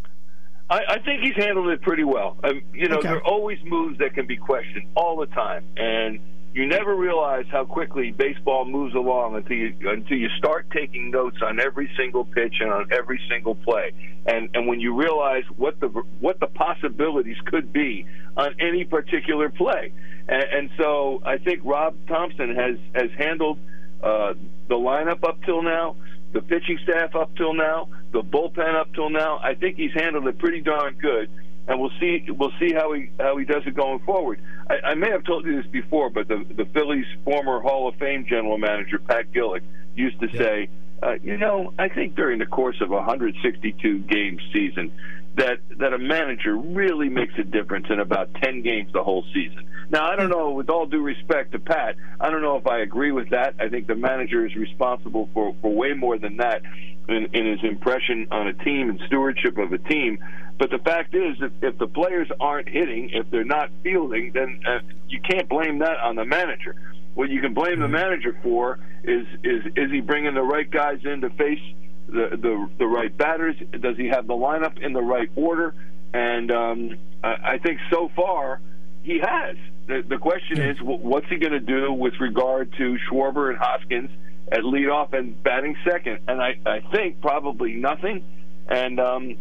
I, 0.69 0.79
I 0.87 0.99
think 0.99 1.21
he's 1.21 1.35
handled 1.35 1.67
it 1.71 1.81
pretty 1.81 2.05
well. 2.05 2.37
Um, 2.45 2.61
you 2.73 2.87
know, 2.87 2.99
Okay. 2.99 3.09
there 3.09 3.17
are 3.17 3.23
always 3.25 3.59
moves 3.65 3.99
that 3.99 4.13
can 4.13 4.25
be 4.27 4.37
questioned 4.37 4.87
all 4.95 5.17
the 5.17 5.25
time, 5.25 5.65
and 5.75 6.21
you 6.53 6.65
never 6.65 6.95
realize 6.95 7.45
how 7.49 7.63
quickly 7.63 8.11
baseball 8.11 8.65
moves 8.65 8.93
along 8.93 9.35
until 9.35 9.55
you 9.55 9.73
until 9.89 10.17
you 10.17 10.27
start 10.37 10.69
taking 10.71 11.09
notes 11.09 11.37
on 11.41 11.61
every 11.61 11.89
single 11.97 12.25
pitch 12.25 12.55
and 12.59 12.71
on 12.71 12.89
every 12.91 13.21
single 13.29 13.55
play. 13.55 13.93
And 14.25 14.49
and 14.53 14.67
when 14.67 14.79
you 14.79 14.93
realize 14.93 15.43
what 15.55 15.79
the 15.79 15.87
what 16.19 16.39
the 16.39 16.47
possibilities 16.47 17.37
could 17.45 17.71
be 17.71 18.05
on 18.35 18.55
any 18.59 18.83
particular 18.83 19.49
play, 19.49 19.93
and, 20.27 20.43
and 20.43 20.69
so 20.77 21.21
I 21.25 21.37
think 21.37 21.61
Rob 21.63 21.95
Thomson 22.07 22.53
has 22.55 22.77
has 22.95 23.09
handled 23.17 23.57
uh, 24.03 24.33
the 24.67 24.75
lineup 24.75 25.23
up 25.23 25.41
till 25.45 25.61
now, 25.61 25.95
the 26.33 26.41
pitching 26.41 26.79
staff 26.83 27.15
up 27.15 27.33
till 27.37 27.53
now, 27.53 27.87
the 28.11 28.21
bullpen 28.21 28.75
up 28.75 28.93
till 28.93 29.09
now. 29.09 29.39
I 29.41 29.53
think 29.55 29.77
he's 29.77 29.93
handled 29.93 30.27
it 30.27 30.37
pretty 30.37 30.61
darn 30.61 30.95
good, 30.95 31.29
and 31.67 31.79
we'll 31.79 31.91
see 31.99 32.25
we'll 32.29 32.53
see 32.59 32.73
how 32.73 32.93
he 32.93 33.11
how 33.19 33.37
he 33.37 33.45
does 33.45 33.63
it 33.65 33.75
going 33.75 33.99
forward. 33.99 34.41
I, 34.69 34.89
I 34.89 34.95
may 34.95 35.09
have 35.11 35.23
told 35.23 35.45
you 35.45 35.61
this 35.61 35.71
before, 35.71 36.09
but 36.09 36.27
the 36.27 36.45
the 36.55 36.65
Phillies' 36.65 37.05
former 37.23 37.61
Hall 37.61 37.87
of 37.87 37.95
Fame 37.95 38.25
general 38.27 38.57
manager 38.57 38.99
Pat 38.99 39.31
Gillick 39.31 39.61
used 39.95 40.19
to 40.21 40.29
say, 40.37 40.69
uh, 41.03 41.13
you 41.23 41.37
know, 41.37 41.73
I 41.77 41.89
think 41.89 42.15
during 42.15 42.39
the 42.39 42.45
course 42.45 42.79
of 42.81 42.91
a 42.91 42.95
162 42.95 43.99
game 43.99 44.39
season. 44.53 44.91
That, 45.35 45.59
that 45.77 45.93
a 45.93 45.97
manager 45.97 46.53
really 46.57 47.07
makes 47.07 47.33
a 47.37 47.45
difference 47.45 47.85
in 47.89 48.01
about 48.01 48.33
10 48.43 48.63
games 48.63 48.91
the 48.91 49.01
whole 49.01 49.23
season. 49.33 49.65
Now, 49.89 50.05
I 50.05 50.17
don't 50.17 50.29
know, 50.29 50.51
with 50.51 50.69
all 50.69 50.85
due 50.85 51.01
respect 51.01 51.53
to 51.53 51.59
Pat, 51.59 51.95
I 52.19 52.29
don't 52.29 52.41
know 52.41 52.57
if 52.57 52.67
I 52.67 52.79
agree 52.79 53.13
with 53.13 53.29
that. 53.29 53.55
I 53.57 53.69
think 53.69 53.87
the 53.87 53.95
manager 53.95 54.45
is 54.45 54.53
responsible 54.55 55.29
for, 55.33 55.55
for 55.61 55.73
way 55.73 55.93
more 55.93 56.17
than 56.17 56.35
that 56.37 56.63
in, 57.07 57.27
in 57.33 57.45
his 57.45 57.63
impression 57.63 58.27
on 58.31 58.47
a 58.47 58.53
team 58.53 58.89
and 58.89 58.99
stewardship 59.07 59.57
of 59.57 59.71
a 59.73 59.77
team. 59.77 60.19
But 60.57 60.69
the 60.69 60.79
fact 60.79 61.15
is, 61.15 61.37
if, 61.41 61.51
if 61.61 61.77
the 61.79 61.87
players 61.87 62.29
aren't 62.39 62.69
hitting, 62.69 63.09
if 63.13 63.29
they're 63.31 63.43
not 63.43 63.69
fielding, 63.83 64.31
then 64.33 64.61
uh, 64.67 64.79
you 65.07 65.19
can't 65.21 65.49
blame 65.49 65.79
that 65.79 65.97
on 65.99 66.15
the 66.15 66.25
manager. 66.25 66.75
What 67.13 67.29
you 67.29 67.41
can 67.41 67.53
blame 67.53 67.79
the 67.79 67.87
manager 67.87 68.37
for 68.41 68.79
is 69.03 69.27
is 69.43 69.65
is 69.75 69.91
he 69.91 69.99
bringing 69.99 70.33
the 70.33 70.43
right 70.43 70.69
guys 70.69 70.99
in 71.03 71.21
to 71.21 71.29
face 71.31 71.59
the 72.07 72.29
the, 72.31 72.69
the 72.77 72.87
right 72.87 73.15
batters? 73.17 73.55
Does 73.71 73.97
he 73.97 74.07
have 74.07 74.27
the 74.27 74.33
lineup 74.33 74.77
in 74.79 74.93
the 74.93 75.01
right 75.01 75.29
order? 75.35 75.73
And 76.13 76.51
um, 76.51 76.97
I, 77.23 77.53
I 77.53 77.57
think 77.57 77.79
so 77.89 78.09
far 78.15 78.61
he 79.03 79.19
has. 79.19 79.57
The, 79.87 80.03
the 80.07 80.17
question 80.17 80.61
is, 80.61 80.77
what's 80.81 81.27
he 81.27 81.37
going 81.37 81.53
to 81.53 81.59
do 81.59 81.91
with 81.91 82.13
regard 82.19 82.71
to 82.77 82.97
Schwarber 83.09 83.49
and 83.49 83.57
Hoskins 83.57 84.11
at 84.51 84.61
leadoff 84.61 85.13
and 85.13 85.41
batting 85.43 85.75
second? 85.89 86.19
And 86.27 86.41
I, 86.41 86.57
I 86.65 86.79
think 86.91 87.21
probably 87.21 87.73
nothing. 87.73 88.23
And 88.67 88.99
um, 88.99 89.37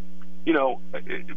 you 0.47 0.53
know, 0.53 0.81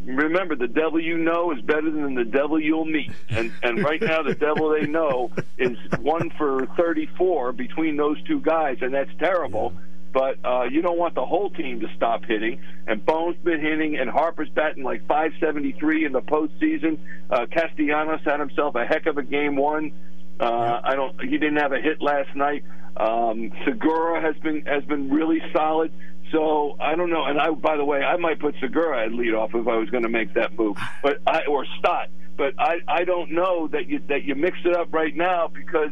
remember 0.04 0.56
the 0.56 0.68
devil 0.68 0.98
you 1.00 1.18
know 1.18 1.52
is 1.52 1.60
better 1.60 1.90
than 1.90 2.14
the 2.14 2.24
devil 2.24 2.60
you'll 2.60 2.84
meet. 2.84 3.12
And 3.28 3.52
and 3.62 3.84
right 3.84 4.00
now 4.00 4.22
the 4.22 4.34
devil 4.34 4.70
they 4.70 4.86
know 4.86 5.30
is 5.58 5.76
one 6.00 6.30
for 6.38 6.66
34 6.76 7.52
between 7.52 7.96
those 7.96 8.22
two 8.24 8.40
guys, 8.40 8.78
and 8.80 8.94
that's 8.94 9.10
terrible. 9.18 9.74
But 10.12 10.38
uh, 10.44 10.64
you 10.70 10.80
don't 10.80 10.96
want 10.96 11.16
the 11.16 11.24
whole 11.24 11.50
team 11.50 11.80
to 11.80 11.88
stop 11.96 12.24
hitting. 12.24 12.62
And 12.86 13.04
Bohm's 13.04 13.36
been 13.42 13.60
hitting, 13.60 13.96
and 13.96 14.08
Harper's 14.08 14.48
batting 14.48 14.84
like 14.84 15.04
573 15.08 16.04
in 16.04 16.12
the 16.12 16.22
postseason. 16.22 16.98
Uh, 17.28 17.46
Castellanos 17.50 18.20
had 18.24 18.38
himself 18.38 18.76
a 18.76 18.84
heck 18.86 19.06
of 19.06 19.18
a 19.18 19.24
game 19.24 19.56
one. 19.56 19.92
Uh, 20.38 20.80
I 20.84 20.94
don't. 20.94 21.20
He 21.20 21.36
didn't 21.36 21.56
have 21.56 21.72
a 21.72 21.80
hit 21.80 22.00
last 22.00 22.34
night. 22.36 22.64
Um, 22.96 23.52
Segura 23.64 24.20
has 24.20 24.36
been 24.42 24.66
has 24.66 24.84
been 24.84 25.10
really 25.10 25.42
solid. 25.52 25.92
So 26.32 26.76
I 26.80 26.94
don't 26.94 27.10
know. 27.10 27.24
And 27.24 27.40
I, 27.40 27.50
by 27.50 27.76
the 27.76 27.84
way, 27.84 28.02
I 28.02 28.16
might 28.16 28.40
put 28.40 28.54
Segura 28.60 29.04
at 29.04 29.12
leadoff 29.12 29.54
if 29.54 29.66
I 29.68 29.76
was 29.76 29.90
going 29.90 30.02
to 30.02 30.08
make 30.08 30.34
that 30.34 30.56
move, 30.58 30.76
but 31.02 31.18
I 31.26 31.44
or 31.46 31.66
Stott. 31.78 32.08
But 32.36 32.54
I, 32.58 32.80
I 32.88 33.04
don't 33.04 33.30
know 33.30 33.68
that 33.68 33.88
you 33.88 34.00
that 34.08 34.24
you 34.24 34.34
mix 34.34 34.58
it 34.64 34.74
up 34.74 34.92
right 34.92 35.14
now 35.14 35.48
because 35.48 35.90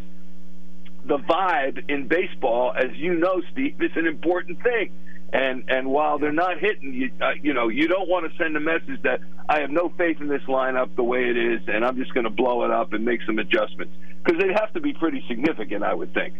the 1.04 1.18
vibe 1.18 1.88
in 1.88 2.08
baseball, 2.08 2.72
as 2.76 2.94
you 2.94 3.14
know, 3.14 3.42
Steve, 3.52 3.80
is 3.80 3.92
an 3.96 4.06
important 4.06 4.62
thing. 4.62 4.92
And 5.32 5.64
and 5.68 5.88
while 5.88 6.18
they're 6.18 6.32
not 6.32 6.58
hitting, 6.58 6.92
you 6.92 7.10
uh, 7.20 7.32
you 7.40 7.54
know, 7.54 7.68
you 7.68 7.88
don't 7.88 8.08
want 8.08 8.30
to 8.30 8.36
send 8.36 8.56
a 8.56 8.60
message 8.60 9.00
that 9.02 9.20
I 9.48 9.60
have 9.60 9.70
no 9.70 9.92
faith 9.96 10.20
in 10.20 10.28
this 10.28 10.42
lineup 10.42 10.94
the 10.96 11.04
way 11.04 11.30
it 11.30 11.36
is, 11.36 11.60
and 11.68 11.84
I'm 11.84 11.96
just 11.96 12.12
going 12.12 12.24
to 12.24 12.30
blow 12.30 12.64
it 12.64 12.70
up 12.70 12.92
and 12.92 13.04
make 13.04 13.22
some 13.22 13.38
adjustments 13.38 13.94
because 14.22 14.40
they'd 14.40 14.58
have 14.58 14.72
to 14.74 14.80
be 14.80 14.92
pretty 14.92 15.24
significant, 15.28 15.84
I 15.84 15.94
would 15.94 16.12
think. 16.12 16.34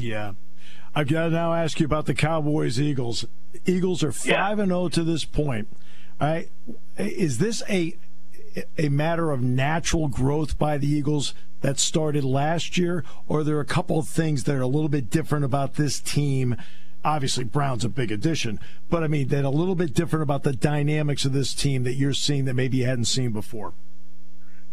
Yeah. 0.00 0.32
I've 0.94 1.08
got 1.08 1.24
to 1.24 1.30
now 1.30 1.54
ask 1.54 1.78
you 1.78 1.86
about 1.86 2.06
the 2.06 2.14
Cowboys 2.14 2.80
Eagles. 2.80 3.24
Eagles 3.64 4.02
are 4.02 4.12
five 4.12 4.58
and 4.58 4.70
zero 4.70 4.82
oh 4.82 4.88
to 4.88 5.04
this 5.04 5.24
point. 5.24 5.68
All 6.20 6.28
right, 6.28 6.50
is 6.96 7.38
this 7.38 7.62
a 7.68 7.96
a 8.76 8.88
matter 8.88 9.30
of 9.30 9.40
natural 9.40 10.08
growth 10.08 10.58
by 10.58 10.76
the 10.76 10.88
Eagles 10.88 11.34
that 11.60 11.78
started 11.78 12.24
last 12.24 12.76
year, 12.76 13.04
or 13.28 13.40
are 13.40 13.44
there 13.44 13.60
a 13.60 13.64
couple 13.64 13.98
of 13.98 14.08
things 14.08 14.44
that 14.44 14.56
are 14.56 14.62
a 14.62 14.66
little 14.66 14.88
bit 14.88 15.10
different 15.10 15.44
about 15.44 15.74
this 15.74 16.00
team 16.00 16.56
obviously 17.04 17.44
Brown's 17.44 17.84
a 17.84 17.88
big 17.88 18.12
addition, 18.12 18.60
but 18.88 19.02
I 19.02 19.08
mean 19.08 19.28
that 19.28 19.44
a 19.44 19.50
little 19.50 19.74
bit 19.74 19.94
different 19.94 20.22
about 20.22 20.42
the 20.42 20.52
dynamics 20.52 21.24
of 21.24 21.32
this 21.32 21.54
team 21.54 21.84
that 21.84 21.94
you're 21.94 22.14
seeing 22.14 22.44
that 22.44 22.54
maybe 22.54 22.78
you 22.78 22.86
hadn't 22.86 23.06
seen 23.06 23.32
before. 23.32 23.72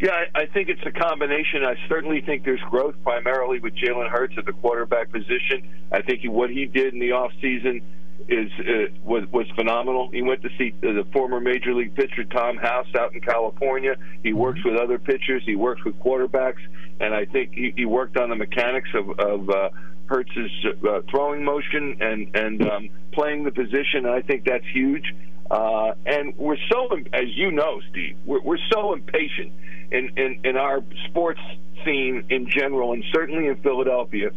Yeah, 0.00 0.12
I, 0.32 0.46
think 0.46 0.68
it's 0.68 0.86
a 0.86 0.92
combination. 0.92 1.64
I 1.64 1.74
certainly 1.88 2.20
think 2.20 2.44
there's 2.44 2.60
growth 2.70 2.94
primarily 3.02 3.58
with 3.58 3.74
Jalen 3.74 4.08
Hurts 4.08 4.34
at 4.38 4.46
the 4.46 4.52
quarterback 4.52 5.10
position. 5.10 5.68
I 5.90 6.02
think 6.02 6.20
he, 6.20 6.28
what 6.28 6.50
he 6.50 6.66
did 6.66 6.94
in 6.94 7.00
the 7.00 7.12
off 7.12 7.32
season 7.40 7.82
is 8.28 8.50
uh, 8.60 8.94
was 9.02 9.24
was 9.32 9.46
phenomenal. 9.56 10.08
He 10.12 10.22
went 10.22 10.42
to 10.42 10.50
see 10.56 10.72
the 10.80 11.04
former 11.12 11.40
major 11.40 11.74
league 11.74 11.96
pitcher 11.96 12.24
Tom 12.24 12.58
House 12.58 12.86
out 12.96 13.12
in 13.12 13.20
California. 13.20 13.96
He 14.22 14.32
works 14.32 14.60
with 14.64 14.76
other 14.76 14.98
pitchers. 14.98 15.42
He 15.44 15.56
works 15.56 15.82
with 15.84 15.98
quarterbacks, 15.98 16.62
and 17.00 17.12
I 17.12 17.24
think 17.24 17.52
he, 17.54 17.72
he 17.76 17.84
worked 17.84 18.16
on 18.16 18.28
the 18.28 18.36
mechanics 18.36 18.90
of, 18.94 19.18
of 19.18 19.50
uh, 19.50 19.70
Hurts's 20.06 20.50
uh, 20.88 21.00
throwing 21.10 21.44
motion 21.44 21.96
and 22.00 22.36
and 22.36 22.70
um, 22.70 22.88
playing 23.12 23.42
the 23.42 23.52
position. 23.52 24.06
And 24.06 24.10
I 24.10 24.22
think 24.22 24.44
that's 24.44 24.66
huge. 24.72 25.12
Uh, 25.50 25.92
and 26.04 26.36
we're 26.36 26.58
so, 26.70 26.88
as 27.14 27.24
you 27.34 27.50
know, 27.50 27.80
Steve, 27.90 28.16
we're, 28.26 28.42
we're 28.42 28.58
so 28.70 28.92
impatient 28.92 29.52
in, 29.90 30.10
in, 30.16 30.40
in 30.44 30.56
our 30.56 30.82
sports 31.08 31.40
scene 31.84 32.24
in 32.30 32.48
general, 32.48 32.92
and 32.92 33.04
certainly 33.12 33.46
in 33.46 33.56
Philadelphia, 33.62 34.30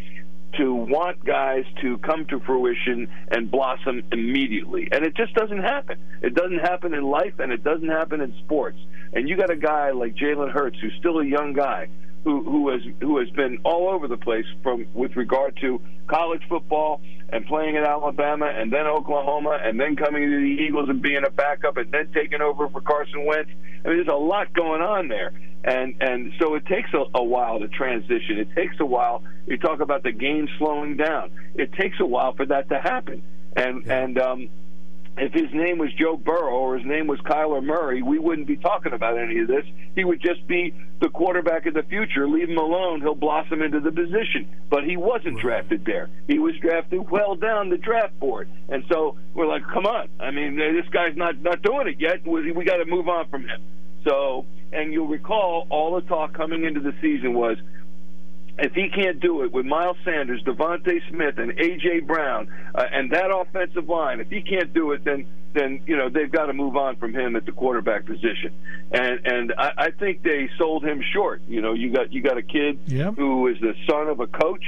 to 0.58 0.74
want 0.74 1.24
guys 1.24 1.64
to 1.82 1.98
come 2.00 2.26
to 2.26 2.40
fruition 2.42 3.08
and 3.30 3.50
blossom 3.50 4.04
immediately. 4.12 4.88
And 4.92 5.06
it 5.06 5.16
just 5.16 5.34
doesn't 5.34 5.62
happen. 5.62 5.98
It 6.22 6.36
doesn't 6.36 6.60
happen 6.60 6.94
in 6.94 7.04
life, 7.04 7.40
and 7.40 7.52
it 7.52 7.64
doesn't 7.64 7.88
happen 7.88 8.22
in 8.22 8.36
sports. 8.44 8.78
And 9.14 9.30
you 9.30 9.38
got 9.38 9.50
a 9.50 9.56
guy 9.56 9.92
like 9.92 10.16
Jalen 10.16 10.52
Hurts, 10.52 10.78
who's 10.82 10.94
still 11.00 11.20
a 11.20 11.26
young 11.26 11.54
guy, 11.54 11.88
who, 12.24 12.44
who 12.44 12.70
has 12.70 12.82
who 13.02 13.18
has 13.18 13.30
been 13.32 13.60
all 13.64 13.90
over 13.90 14.08
the 14.08 14.18
place 14.18 14.46
from 14.62 14.86
with 14.94 15.16
regard 15.16 15.58
to 15.62 15.82
college 16.08 16.42
football 16.48 17.02
and 17.32 17.46
playing 17.46 17.78
at 17.78 17.84
Alabama 17.84 18.52
and 18.54 18.72
then 18.72 18.88
Oklahoma 18.88 19.58
and 19.63 19.80
then 19.80 19.96
coming 19.96 20.30
to 20.30 20.38
the 20.38 20.63
Eagles 20.63 20.89
and 20.89 21.02
being 21.02 21.24
a 21.26 21.30
backup 21.30 21.78
and 21.78 21.91
then 21.91 22.12
taking 22.13 22.41
over 22.41 22.70
for 22.70 22.82
Carson 22.82 23.26
Wentz. 23.26 23.50
I 23.84 23.88
mean, 23.88 23.98
there's 23.98 24.08
a 24.08 24.13
lot 24.13 24.54
going 24.54 24.82
on 24.82 25.08
there, 25.08 25.34
and 25.63 25.96
and 26.02 26.34
so 26.39 26.56
it 26.56 26.65
takes 26.65 26.89
a, 26.94 27.04
a 27.17 27.24
while 27.24 27.60
to 27.60 27.67
transition. 27.67 28.38
It 28.38 28.50
takes 28.56 28.76
a 28.80 28.86
while. 28.86 29.24
You 29.48 29.58
talk 29.58 29.80
about 29.80 30.04
the 30.04 30.12
game 30.12 30.48
slowing 30.60 30.98
down. 30.98 31.32
It 31.56 31.74
takes 31.74 32.00
a 32.00 32.06
while 32.06 32.36
for 32.36 32.46
that 32.46 32.70
to 32.70 32.80
happen, 32.80 33.24
and 33.56 33.84
yeah. 33.86 34.04
and 34.04 34.20
um, 34.20 34.50
if 35.17 35.34
his 35.34 35.52
name 35.54 35.78
was 35.78 35.91
Joe 35.93 36.15
Burrow 36.15 36.56
or 36.56 36.78
his 36.78 36.86
name 36.86 37.08
was 37.08 37.19
Kyler 37.19 37.63
Murray, 37.63 38.02
we 38.02 38.17
wouldn't 38.17 38.47
be 38.47 38.56
talking 38.56 38.93
about 38.93 39.17
any 39.17 39.39
of 39.39 39.47
this. 39.47 39.65
He 39.95 40.04
would 40.04 40.21
just 40.21 40.47
be 40.47 40.74
the 41.02 41.10
quarterback 41.10 41.65
of 41.65 41.74
the 41.74 41.84
future. 41.84 42.28
Leave 42.28 42.50
him 42.50 42.58
alone. 42.58 43.02
He'll 43.02 43.15
blossom 43.15 43.62
into 43.62 43.80
the 43.80 43.91
position. 43.91 44.47
But 44.69 44.86
he 44.86 44.97
wasn't 44.97 45.39
drafted 45.39 45.86
there. 45.86 46.10
He 46.28 46.39
was 46.39 46.56
drafted 46.62 47.10
well 47.10 47.36
down 47.36 47.69
the 47.69 47.78
draft 47.78 48.17
board. 48.19 48.50
And 48.69 48.84
so 48.89 49.17
we're 49.34 49.47
like, 49.47 49.63
come 49.74 49.86
on. 49.86 50.08
I 50.19 50.32
mean, 50.32 50.60
eh, 50.60 50.71
this 50.71 50.89
guy's 50.91 51.15
not, 51.17 51.38
not 51.39 51.62
doing 51.62 51.88
it 51.88 52.00
yet. 52.00 52.26
We, 52.26 52.52
we 52.52 52.63
got 52.63 52.78
to 52.78 52.86
move 52.86 53.10
on 53.10 53.30
from 53.30 53.47
him. 53.47 53.62
So, 54.08 54.45
and 54.71 54.93
you'll 54.93 55.08
recall 55.08 55.67
all 55.69 55.95
the 55.95 56.08
talk 56.08 56.34
coming 56.34 56.63
into 56.63 56.80
the 56.80 56.93
season 57.02 57.34
was– 57.34 57.58
if 58.62 58.74
he 58.74 58.89
can't 58.89 59.19
do 59.19 59.43
it 59.43 59.52
with 59.52 59.65
Miles 59.65 59.97
Sanders, 60.06 60.41
DeVonta 60.43 61.02
Smith, 61.10 61.39
and 61.39 61.52
AJ 61.58 62.06
Brown, 62.06 62.47
uh, 62.76 62.86
and 62.91 63.12
that 63.12 63.36
offensive 63.36 63.89
line, 63.89 64.19
if 64.19 64.30
he 64.30 64.41
can't 64.41 64.71
do 64.74 64.91
it, 64.91 65.04
then 65.04 65.26
then 65.54 65.84
you 65.86 65.97
know 65.97 66.10
they've 66.10 66.32
got 66.32 66.45
to 66.45 66.54
move 66.54 66.78
on 66.78 66.95
from 66.95 67.13
him 67.13 67.36
at 67.36 67.45
the 67.45 67.52
quarterback 67.52 68.06
position. 68.06 68.54
And 68.91 69.19
and 69.26 69.54
I, 69.58 69.71
I 69.78 69.91
think 69.91 70.21
they 70.21 70.47
sold 70.58 70.86
him 70.86 71.04
short. 71.13 71.41
You 71.47 71.62
know, 71.62 71.74
you 71.74 71.91
got 71.91 72.13
you 72.13 72.21
got 72.21 72.38
a 72.38 72.43
kid 72.43 72.80
yep. 72.86 73.15
who 73.15 73.47
is 73.47 73.60
the 73.60 73.74
son 73.89 74.08
of 74.08 74.19
a 74.19 74.28
coach, 74.28 74.63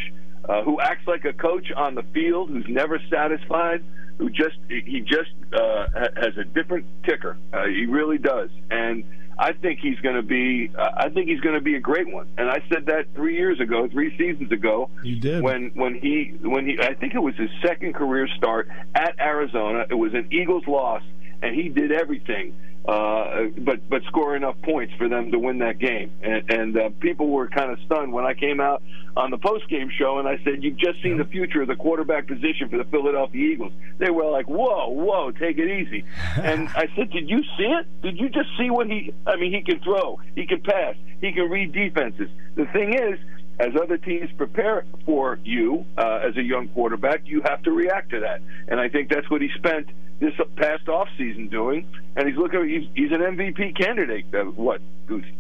uh, 0.50 0.64
who 0.64 0.82
acts 0.82 1.08
like 1.08 1.26
a 1.26 1.34
coach 1.34 1.72
on 1.76 1.94
the 1.94 2.04
field, 2.14 2.50
who's 2.50 2.68
never 2.68 3.00
satisfied, 3.12 3.84
who 4.18 4.30
just 4.30 4.58
he 4.68 5.02
just 5.02 5.32
uh, 5.54 5.86
has 6.16 6.36
a 6.38 6.44
different 6.44 6.86
ticker. 7.04 7.38
Uh, 7.54 7.68
he 7.68 7.86
really 7.86 8.18
does, 8.18 8.50
and 8.72 9.04
I 9.38 9.54
think 9.54 9.80
he's 9.80 10.00
going 10.00 10.16
to 10.16 10.22
be. 10.22 10.70
Uh, 10.78 10.90
I 10.96 11.10
think 11.10 11.30
he's 11.30 11.40
going 11.42 11.56
to 11.56 11.62
be 11.62 11.76
a 11.76 11.80
great 11.80 12.12
one. 12.12 12.28
And 12.38 12.50
I 12.50 12.64
said 12.72 12.86
that 12.88 13.08
three 13.16 13.36
years 13.36 13.60
ago, 13.60 13.88
three 13.88 14.16
seasons 14.18 14.52
ago. 14.52 14.90
You 15.04 15.20
did 15.20 15.44
when 15.44 15.72
when 15.76 15.96
he 15.96 16.38
when 16.42 16.68
he. 16.68 16.80
I 16.80 16.94
think 16.94 17.16
it 17.16 17.20
was 17.20 17.36
his 17.36 17.50
second 17.66 17.96
career 17.96 18.28
start 18.38 18.70
at 18.96 19.16
Arizona. 19.20 19.86
It 19.90 19.96
was 19.96 20.14
an 20.14 20.28
Eagles 20.32 20.68
loss, 20.68 21.02
and 21.42 21.56
he 21.56 21.70
did 21.70 21.92
everything 21.92 22.54
uh, 22.86 23.46
but 23.58 23.88
but 23.90 24.04
score 24.04 24.36
enough 24.36 24.56
points 24.62 24.94
for 24.98 25.08
them 25.08 25.32
to 25.32 25.40
win 25.40 25.60
that 25.60 25.80
game. 25.80 26.12
And, 26.22 26.52
and 26.52 26.78
uh, 26.78 26.90
people 27.00 27.30
were 27.30 27.48
kind 27.48 27.72
of 27.72 27.80
stunned 27.86 28.12
when 28.12 28.26
I 28.26 28.34
came 28.34 28.60
out 28.60 28.84
on 29.16 29.32
the 29.32 29.38
post 29.38 29.70
game 29.70 29.90
show 29.98 30.20
and 30.20 30.28
I 30.28 30.38
said, 30.44 30.64
"You've 30.64 30.78
just 30.78 31.02
seen 31.02 31.18
the 31.18 31.26
future 31.26 31.62
of 31.62 31.70
the 31.70 31.76
quarterback 31.76 32.28
position 32.28 32.70
for 32.70 32.78
the 32.78 32.84
Philadelphia 32.86 33.52
Eagles." 33.54 33.72
They 34.00 34.10
were 34.10 34.30
like, 34.30 34.50
"Whoa, 34.50 34.90
whoa, 34.90 35.32
take 35.32 35.58
it 35.60 35.70
easy." 35.70 36.04
and 36.42 36.68
I 36.70 36.88
said, 36.96 37.10
"Did 37.12 37.30
you 37.30 37.44
see 37.58 37.64
it? 37.64 38.02
Did 38.02 38.20
you 38.20 38.30
just 38.30 38.50
see 38.58 38.70
what 38.70 38.88
he? 38.88 39.14
I 39.26 39.38
mean, 39.38 39.54
he 39.54 39.62
can 39.62 39.80
throw, 39.80 40.20
he 40.36 40.46
can 40.46 40.62
pass, 40.62 40.96
he 41.22 41.32
can 41.32 41.50
read 41.50 41.72
defenses. 41.72 42.30
The 42.56 42.66
thing 42.68 42.94
is." 42.94 43.20
As 43.60 43.70
other 43.80 43.98
teams 43.98 44.30
prepare 44.38 44.86
for 45.06 45.40
you 45.44 45.86
uh, 45.98 46.22
as 46.28 46.36
a 46.38 46.42
young 46.42 46.70
quarterback, 46.70 47.22
you 47.26 47.42
have 47.46 47.62
to 47.64 47.72
react 47.72 48.10
to 48.12 48.20
that. 48.22 48.42
And 48.68 48.80
I 48.80 48.90
think 48.90 49.10
that's 49.10 49.30
what 49.30 49.42
he 49.42 49.50
spent 49.56 49.90
this 50.20 50.34
past 50.56 50.88
off 50.88 51.08
season 51.18 51.50
doing, 51.50 51.88
and 52.16 52.28
he's 52.28 52.38
looking. 52.38 52.68
He's, 52.68 52.90
he's 52.96 53.12
an 53.12 53.20
MVP 53.20 53.78
candidate. 53.78 54.26
Uh, 54.34 54.46
what? 54.46 54.82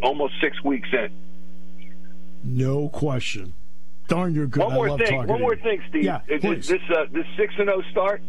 Almost 0.01 0.33
six 0.41 0.61
weeks 0.63 0.89
in. 0.91 1.09
No 2.43 2.89
question. 2.89 3.53
Darn, 4.07 4.35
you're 4.35 4.47
good. 4.47 4.63
One 4.63 4.73
more 4.73 4.97
thing. 4.97 5.27
One 5.27 5.41
more 5.41 5.55
thing, 5.55 5.81
Steve. 5.89 6.03
Yeah, 6.03 6.19
please. 6.41 6.67
This 6.67 6.81
uh, 6.89 7.05
this 7.11 7.25
six 7.37 7.53
and 7.57 7.67
zero 7.67 7.81
oh 7.85 7.91
start. 7.91 8.21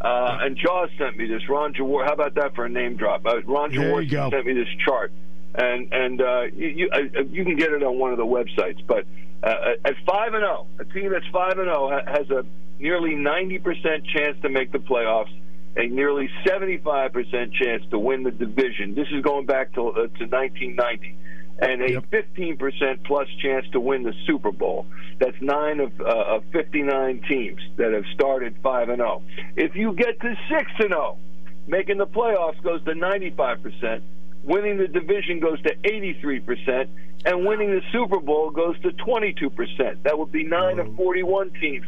Uh, 0.00 0.38
and 0.42 0.56
Jaws 0.56 0.90
sent 0.96 1.16
me 1.16 1.26
this. 1.26 1.48
Ron 1.48 1.74
Jaworski. 1.74 2.06
How 2.06 2.12
about 2.12 2.34
that 2.36 2.54
for 2.54 2.64
a 2.64 2.68
name 2.68 2.96
drop? 2.96 3.26
Uh, 3.26 3.42
Ron 3.42 3.72
Jaworski 3.72 4.30
sent 4.30 4.46
me 4.46 4.52
this 4.54 4.68
chart, 4.84 5.12
and 5.54 5.92
and 5.92 6.22
uh, 6.22 6.42
you 6.54 6.68
you, 6.68 6.90
uh, 6.90 7.22
you, 7.30 7.44
can 7.44 7.56
get 7.56 7.72
it 7.72 7.82
on 7.82 7.98
one 7.98 8.12
of 8.12 8.16
the 8.16 8.26
websites. 8.26 8.80
But 8.86 9.06
uh, 9.42 9.74
at 9.84 9.94
five 10.06 10.34
and 10.34 10.42
zero, 10.42 10.66
oh, 10.66 10.80
a 10.80 10.84
team 10.84 11.10
that's 11.12 11.26
five 11.32 11.58
and 11.58 11.66
zero 11.66 11.90
oh 11.92 12.12
has 12.12 12.28
a 12.30 12.44
nearly 12.78 13.14
ninety 13.14 13.58
percent 13.58 14.06
chance 14.06 14.36
to 14.42 14.48
make 14.48 14.72
the 14.72 14.78
playoffs 14.78 15.32
a 15.78 15.86
nearly 15.86 16.28
75% 16.44 17.52
chance 17.52 17.84
to 17.90 17.98
win 17.98 18.24
the 18.24 18.32
division. 18.32 18.94
This 18.94 19.06
is 19.12 19.22
going 19.22 19.46
back 19.46 19.72
to, 19.74 19.88
uh, 19.88 19.94
to 19.94 20.26
1990. 20.26 21.16
And 21.60 21.82
a 21.82 21.92
yep. 21.92 22.04
15% 22.10 23.04
plus 23.04 23.26
chance 23.42 23.66
to 23.72 23.80
win 23.80 24.04
the 24.04 24.12
Super 24.26 24.52
Bowl. 24.52 24.86
That's 25.18 25.36
nine 25.40 25.80
of, 25.80 25.92
uh, 26.00 26.36
of 26.36 26.44
59 26.52 27.22
teams 27.28 27.60
that 27.76 27.92
have 27.92 28.04
started 28.14 28.56
5 28.62 28.88
and 28.90 28.98
0. 28.98 29.22
If 29.56 29.74
you 29.74 29.92
get 29.92 30.20
to 30.20 30.36
6 30.48 30.70
and 30.78 30.90
0, 30.90 31.18
making 31.66 31.98
the 31.98 32.06
playoffs 32.06 32.62
goes 32.62 32.84
to 32.84 32.92
95%, 32.92 34.02
winning 34.44 34.78
the 34.78 34.86
division 34.86 35.40
goes 35.40 35.60
to 35.62 35.74
83%, 35.84 36.88
and 37.24 37.46
winning 37.46 37.70
the 37.70 37.82
Super 37.92 38.20
Bowl 38.20 38.50
goes 38.50 38.78
to 38.80 38.90
22%. 38.90 40.02
That 40.02 40.18
would 40.18 40.32
be 40.32 40.44
9 40.44 40.78
of 40.78 40.96
41 40.96 41.52
teams 41.60 41.86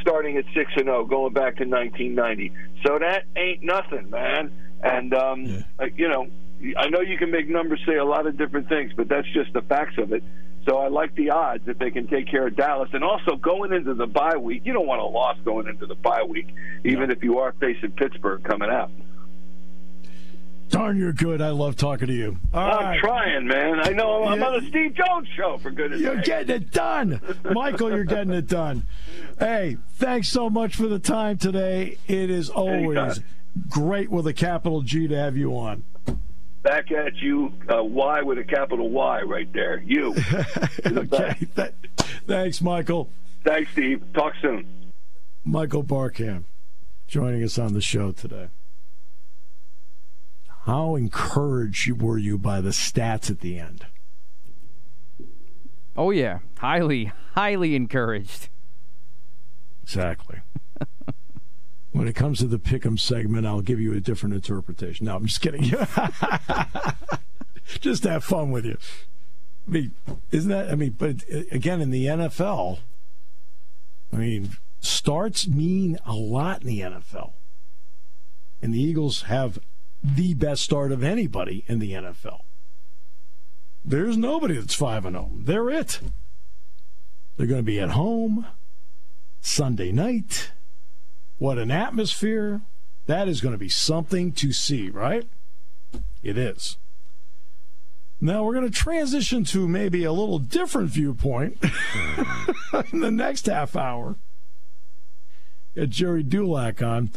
starting 0.00 0.36
at 0.36 0.44
six 0.54 0.72
and 0.76 0.86
zero, 0.86 1.00
oh, 1.00 1.04
going 1.04 1.32
back 1.32 1.56
to 1.56 1.64
1990. 1.64 2.52
So 2.86 2.98
that 2.98 3.24
ain't 3.36 3.62
nothing, 3.62 4.10
man. 4.10 4.52
And 4.82 5.12
um, 5.14 5.44
yeah. 5.44 5.62
Uh, 5.78 5.86
you 5.94 6.08
know, 6.08 6.28
I 6.78 6.88
know 6.88 7.00
you 7.00 7.18
can 7.18 7.30
make 7.30 7.48
numbers 7.48 7.80
say 7.86 7.96
a 7.96 8.04
lot 8.04 8.26
of 8.26 8.36
different 8.36 8.68
things, 8.68 8.92
but 8.96 9.08
that's 9.08 9.28
just 9.32 9.52
the 9.52 9.62
facts 9.62 9.98
of 9.98 10.12
it. 10.12 10.22
So 10.66 10.78
I 10.78 10.88
like 10.88 11.14
the 11.14 11.30
odds 11.30 11.64
that 11.66 11.78
they 11.78 11.90
can 11.90 12.06
take 12.06 12.28
care 12.30 12.46
of 12.46 12.56
Dallas. 12.56 12.90
And 12.92 13.02
also 13.02 13.36
going 13.36 13.72
into 13.72 13.94
the 13.94 14.06
bye 14.06 14.36
week, 14.36 14.62
you 14.64 14.72
don't 14.72 14.86
want 14.86 15.00
a 15.00 15.06
loss 15.06 15.36
going 15.44 15.68
into 15.68 15.86
the 15.86 15.94
bye 15.94 16.22
week, 16.22 16.54
even 16.84 17.08
no. 17.08 17.12
if 17.12 17.22
you 17.22 17.38
are 17.38 17.52
facing 17.60 17.92
Pittsburgh 17.92 18.42
coming 18.44 18.70
out. 18.70 18.90
Darn, 20.70 20.96
you're 20.96 21.12
good. 21.12 21.42
I 21.42 21.50
love 21.50 21.76
talking 21.76 22.06
to 22.08 22.14
you. 22.14 22.38
All 22.54 22.60
I'm 22.78 22.84
right. 22.84 23.00
trying, 23.00 23.46
man. 23.46 23.80
I 23.80 23.90
know 23.90 24.24
I'm 24.24 24.38
Yeah. 24.40 24.46
on 24.46 24.62
the 24.62 24.68
Steve 24.70 24.94
Jones 24.94 25.26
show 25.36 25.58
for 25.58 25.70
goodness 25.70 26.00
You're 26.00 26.16
sake. 26.16 26.24
getting 26.24 26.56
it 26.56 26.70
done. 26.70 27.20
Michael, 27.52 27.90
you're 27.90 28.04
getting 28.04 28.32
it 28.32 28.46
done. 28.46 28.84
Hey, 29.38 29.76
thanks 29.94 30.28
so 30.28 30.48
much 30.48 30.76
for 30.76 30.86
the 30.86 30.98
time 31.00 31.38
today. 31.38 31.98
It 32.06 32.30
is 32.30 32.48
always 32.50 32.96
Anytime. 32.98 33.24
great 33.68 34.10
with 34.10 34.26
a 34.28 34.32
capital 34.32 34.82
G 34.82 35.08
to 35.08 35.16
have 35.16 35.36
you 35.36 35.52
on. 35.56 35.82
Back 36.62 36.92
at 36.92 37.16
you, 37.16 37.52
uh, 37.74 37.82
Y 37.82 38.22
with 38.22 38.38
a 38.38 38.44
capital 38.44 38.90
Y 38.90 39.22
right 39.22 39.52
there. 39.52 39.82
You. 39.84 40.14
Okay. 40.86 41.34
Th- 41.56 41.72
thanks, 42.26 42.60
Michael. 42.62 43.08
Thanks, 43.44 43.70
Steve. 43.72 44.02
Talk 44.14 44.34
soon. 44.40 44.66
Michael 45.44 45.82
Barkann 45.82 46.44
joining 47.08 47.42
us 47.42 47.58
on 47.58 47.72
the 47.74 47.80
show 47.80 48.12
today. 48.12 48.48
How 50.64 50.94
encouraged 50.94 52.02
were 52.02 52.18
you 52.18 52.36
by 52.38 52.60
the 52.60 52.70
stats 52.70 53.30
at 53.30 53.40
the 53.40 53.58
end? 53.58 53.86
Oh 55.96 56.10
yeah, 56.10 56.40
highly, 56.58 57.12
highly 57.34 57.74
encouraged. 57.74 58.48
Exactly. 59.82 60.40
when 61.92 62.06
it 62.06 62.14
comes 62.14 62.38
to 62.38 62.46
the 62.46 62.58
pick'em 62.58 62.98
segment, 62.98 63.46
I'll 63.46 63.62
give 63.62 63.80
you 63.80 63.94
a 63.94 64.00
different 64.00 64.34
interpretation. 64.34 65.06
No, 65.06 65.16
I'm 65.16 65.26
just 65.26 65.40
kidding. 65.40 65.62
just 67.80 68.04
have 68.04 68.22
fun 68.22 68.50
with 68.50 68.64
you. 68.64 68.76
I 69.66 69.70
mean, 69.70 69.94
isn't 70.30 70.50
that? 70.50 70.70
I 70.70 70.74
mean, 70.74 70.94
but 70.96 71.24
uh, 71.32 71.40
again, 71.50 71.80
in 71.80 71.90
the 71.90 72.06
NFL, 72.06 72.78
I 74.12 74.16
mean, 74.16 74.56
starts 74.80 75.48
mean 75.48 75.98
a 76.04 76.14
lot 76.14 76.62
in 76.62 76.68
the 76.68 76.80
NFL, 76.80 77.32
and 78.62 78.74
the 78.74 78.80
Eagles 78.80 79.22
have 79.22 79.58
the 80.02 80.34
best 80.34 80.62
start 80.62 80.92
of 80.92 81.02
anybody 81.02 81.64
in 81.66 81.78
the 81.78 81.92
NFL. 81.92 82.40
There's 83.84 84.16
nobody 84.16 84.54
that's 84.54 84.74
five 84.74 85.04
and 85.04 85.14
zero. 85.14 85.30
They're 85.36 85.70
it. 85.70 86.00
They're 87.36 87.46
going 87.46 87.60
to 87.60 87.66
be 87.66 87.80
at 87.80 87.90
home. 87.90 88.46
Sunday 89.40 89.90
night. 89.92 90.52
What 91.38 91.58
an 91.58 91.70
atmosphere. 91.70 92.60
That 93.06 93.28
is 93.28 93.40
going 93.40 93.54
to 93.54 93.58
be 93.58 93.68
something 93.68 94.32
to 94.32 94.52
see, 94.52 94.90
right? 94.90 95.26
It 96.22 96.36
is. 96.36 96.76
Now 98.20 98.44
we're 98.44 98.52
going 98.52 98.70
to 98.70 98.78
transition 98.78 99.44
to 99.44 99.66
maybe 99.66 100.04
a 100.04 100.12
little 100.12 100.38
different 100.38 100.90
viewpoint 100.90 101.56
in 102.92 103.00
the 103.00 103.10
next 103.10 103.46
half 103.46 103.74
hour. 103.74 104.16
Got 105.74 105.88
Gerry 105.88 106.22
Dulac 106.22 106.82
on. 106.82 107.10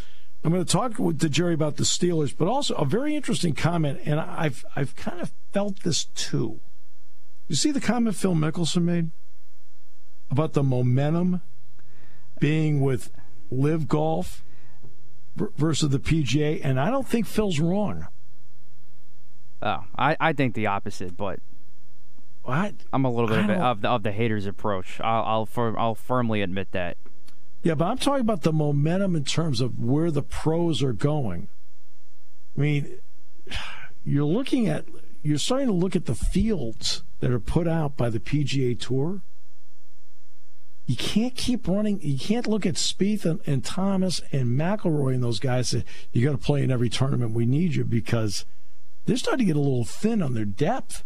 I'm 0.43 0.51
going 0.51 0.63
to 0.63 0.71
talk 0.71 0.99
with 0.99 1.19
to 1.21 1.29
Jerry 1.29 1.53
about 1.53 1.77
the 1.77 1.83
Steelers, 1.83 2.35
but 2.35 2.47
also 2.47 2.75
a 2.75 2.85
very 2.85 3.15
interesting 3.15 3.53
comment, 3.55 4.01
and 4.05 4.19
I've 4.19 4.65
I've 4.75 4.95
kind 4.95 5.21
of 5.21 5.31
felt 5.53 5.83
this 5.83 6.05
too. 6.05 6.59
You 7.47 7.55
see 7.55 7.71
the 7.71 7.79
comment 7.81 8.15
Phil 8.15 8.33
Mickelson 8.35 8.83
made 8.83 9.11
about 10.29 10.53
the 10.53 10.63
momentum 10.63 11.41
being 12.39 12.81
with 12.81 13.11
LIV 13.51 13.87
Golf 13.87 14.43
versus 15.35 15.89
the 15.89 15.99
PGA, 15.99 16.59
and 16.63 16.79
I 16.79 16.89
don't 16.89 17.07
think 17.07 17.25
Phil's 17.25 17.59
wrong. 17.59 18.07
Oh, 19.61 19.85
I, 19.97 20.17
I 20.19 20.33
think 20.33 20.55
the 20.55 20.67
opposite, 20.67 21.15
but 21.15 21.39
What? 22.43 22.73
I'm 22.91 23.05
a 23.05 23.09
little 23.09 23.29
bit 23.29 23.39
of, 23.39 23.49
a, 23.49 23.53
of 23.53 23.81
the 23.81 23.89
of 23.89 24.03
the 24.03 24.11
haters 24.11 24.45
approach. 24.45 24.99
I'll 24.99 25.23
I'll, 25.23 25.45
fir- 25.45 25.77
I'll 25.79 25.95
firmly 25.95 26.41
admit 26.41 26.71
that. 26.71 26.97
Yeah, 27.63 27.75
but 27.75 27.85
I'm 27.85 27.97
talking 27.97 28.21
about 28.21 28.41
the 28.41 28.51
momentum 28.51 29.15
in 29.15 29.23
terms 29.23 29.61
of 29.61 29.79
where 29.79 30.11
the 30.11 30.21
pros 30.21 30.83
are 30.83 30.93
going. 30.93 31.47
I 32.57 32.61
mean, 32.61 32.97
you're 34.05 34.25
looking 34.25 34.67
at, 34.67 34.85
you're 35.23 35.37
starting 35.37 35.67
to 35.67 35.73
look 35.73 35.95
at 35.95 36.05
the 36.05 36.13
fields 36.13 37.03
that 37.21 37.31
are 37.31 37.39
put 37.39 37.67
out 37.67 37.95
by 37.95 38.09
the 38.09 38.19
PGA 38.19 38.77
Tour. 38.77 39.21
You 40.85 40.97
can't 40.97 41.35
keep 41.35 41.65
running. 41.65 42.01
You 42.01 42.19
can't 42.19 42.45
look 42.45 42.65
at 42.65 42.75
Spieth 42.75 43.23
and, 43.23 43.39
and 43.45 43.63
Thomas 43.63 44.21
and 44.33 44.59
McIlroy 44.59 45.13
and 45.13 45.23
those 45.23 45.39
guys. 45.39 45.69
Say, 45.69 45.85
you 46.11 46.25
got 46.25 46.33
to 46.33 46.45
play 46.45 46.63
in 46.63 46.71
every 46.71 46.89
tournament. 46.89 47.31
We 47.31 47.45
need 47.45 47.75
you 47.75 47.85
because 47.85 48.43
they're 49.05 49.15
starting 49.15 49.47
to 49.47 49.53
get 49.53 49.57
a 49.57 49.61
little 49.63 49.85
thin 49.85 50.21
on 50.21 50.33
their 50.33 50.43
depth. 50.43 51.05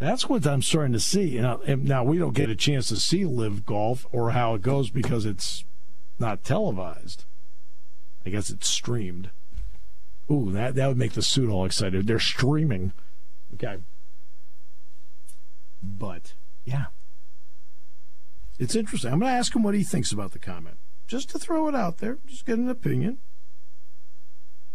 That's 0.00 0.30
what 0.30 0.46
I'm 0.46 0.62
starting 0.62 0.94
to 0.94 1.00
see. 1.00 1.24
You 1.24 1.42
uh, 1.42 1.58
and 1.66 1.84
now 1.84 2.02
we 2.02 2.16
don't 2.16 2.34
get 2.34 2.48
a 2.48 2.56
chance 2.56 2.88
to 2.88 2.96
see 2.96 3.26
LIV 3.26 3.66
Golf 3.66 4.06
or 4.10 4.30
how 4.30 4.54
it 4.54 4.62
goes 4.62 4.88
because 4.88 5.26
it's 5.26 5.64
not 6.18 6.42
televised. 6.42 7.26
I 8.24 8.30
guess 8.30 8.48
it's 8.48 8.66
streamed. 8.66 9.28
Ooh, 10.30 10.50
that 10.52 10.74
that 10.74 10.88
would 10.88 10.96
make 10.96 11.12
the 11.12 11.22
suit 11.22 11.50
all 11.50 11.66
excited. 11.66 12.06
They're 12.06 12.18
streaming. 12.18 12.94
Okay. 13.54 13.76
But 15.82 16.32
yeah. 16.64 16.86
It's 18.58 18.74
interesting. 18.74 19.12
I'm 19.12 19.20
going 19.20 19.32
to 19.32 19.38
ask 19.38 19.54
him 19.54 19.62
what 19.62 19.74
he 19.74 19.82
thinks 19.82 20.12
about 20.12 20.32
the 20.32 20.38
comment. 20.38 20.78
Just 21.06 21.30
to 21.30 21.38
throw 21.38 21.68
it 21.68 21.74
out 21.74 21.98
there, 21.98 22.18
just 22.26 22.46
get 22.46 22.58
an 22.58 22.68
opinion. 22.68 23.18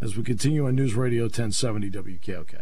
As 0.02 0.18
we 0.18 0.24
continue 0.24 0.68
on 0.68 0.76
News 0.76 0.94
Radio 0.94 1.24
1070 1.24 1.90
WKOK. 1.90 2.62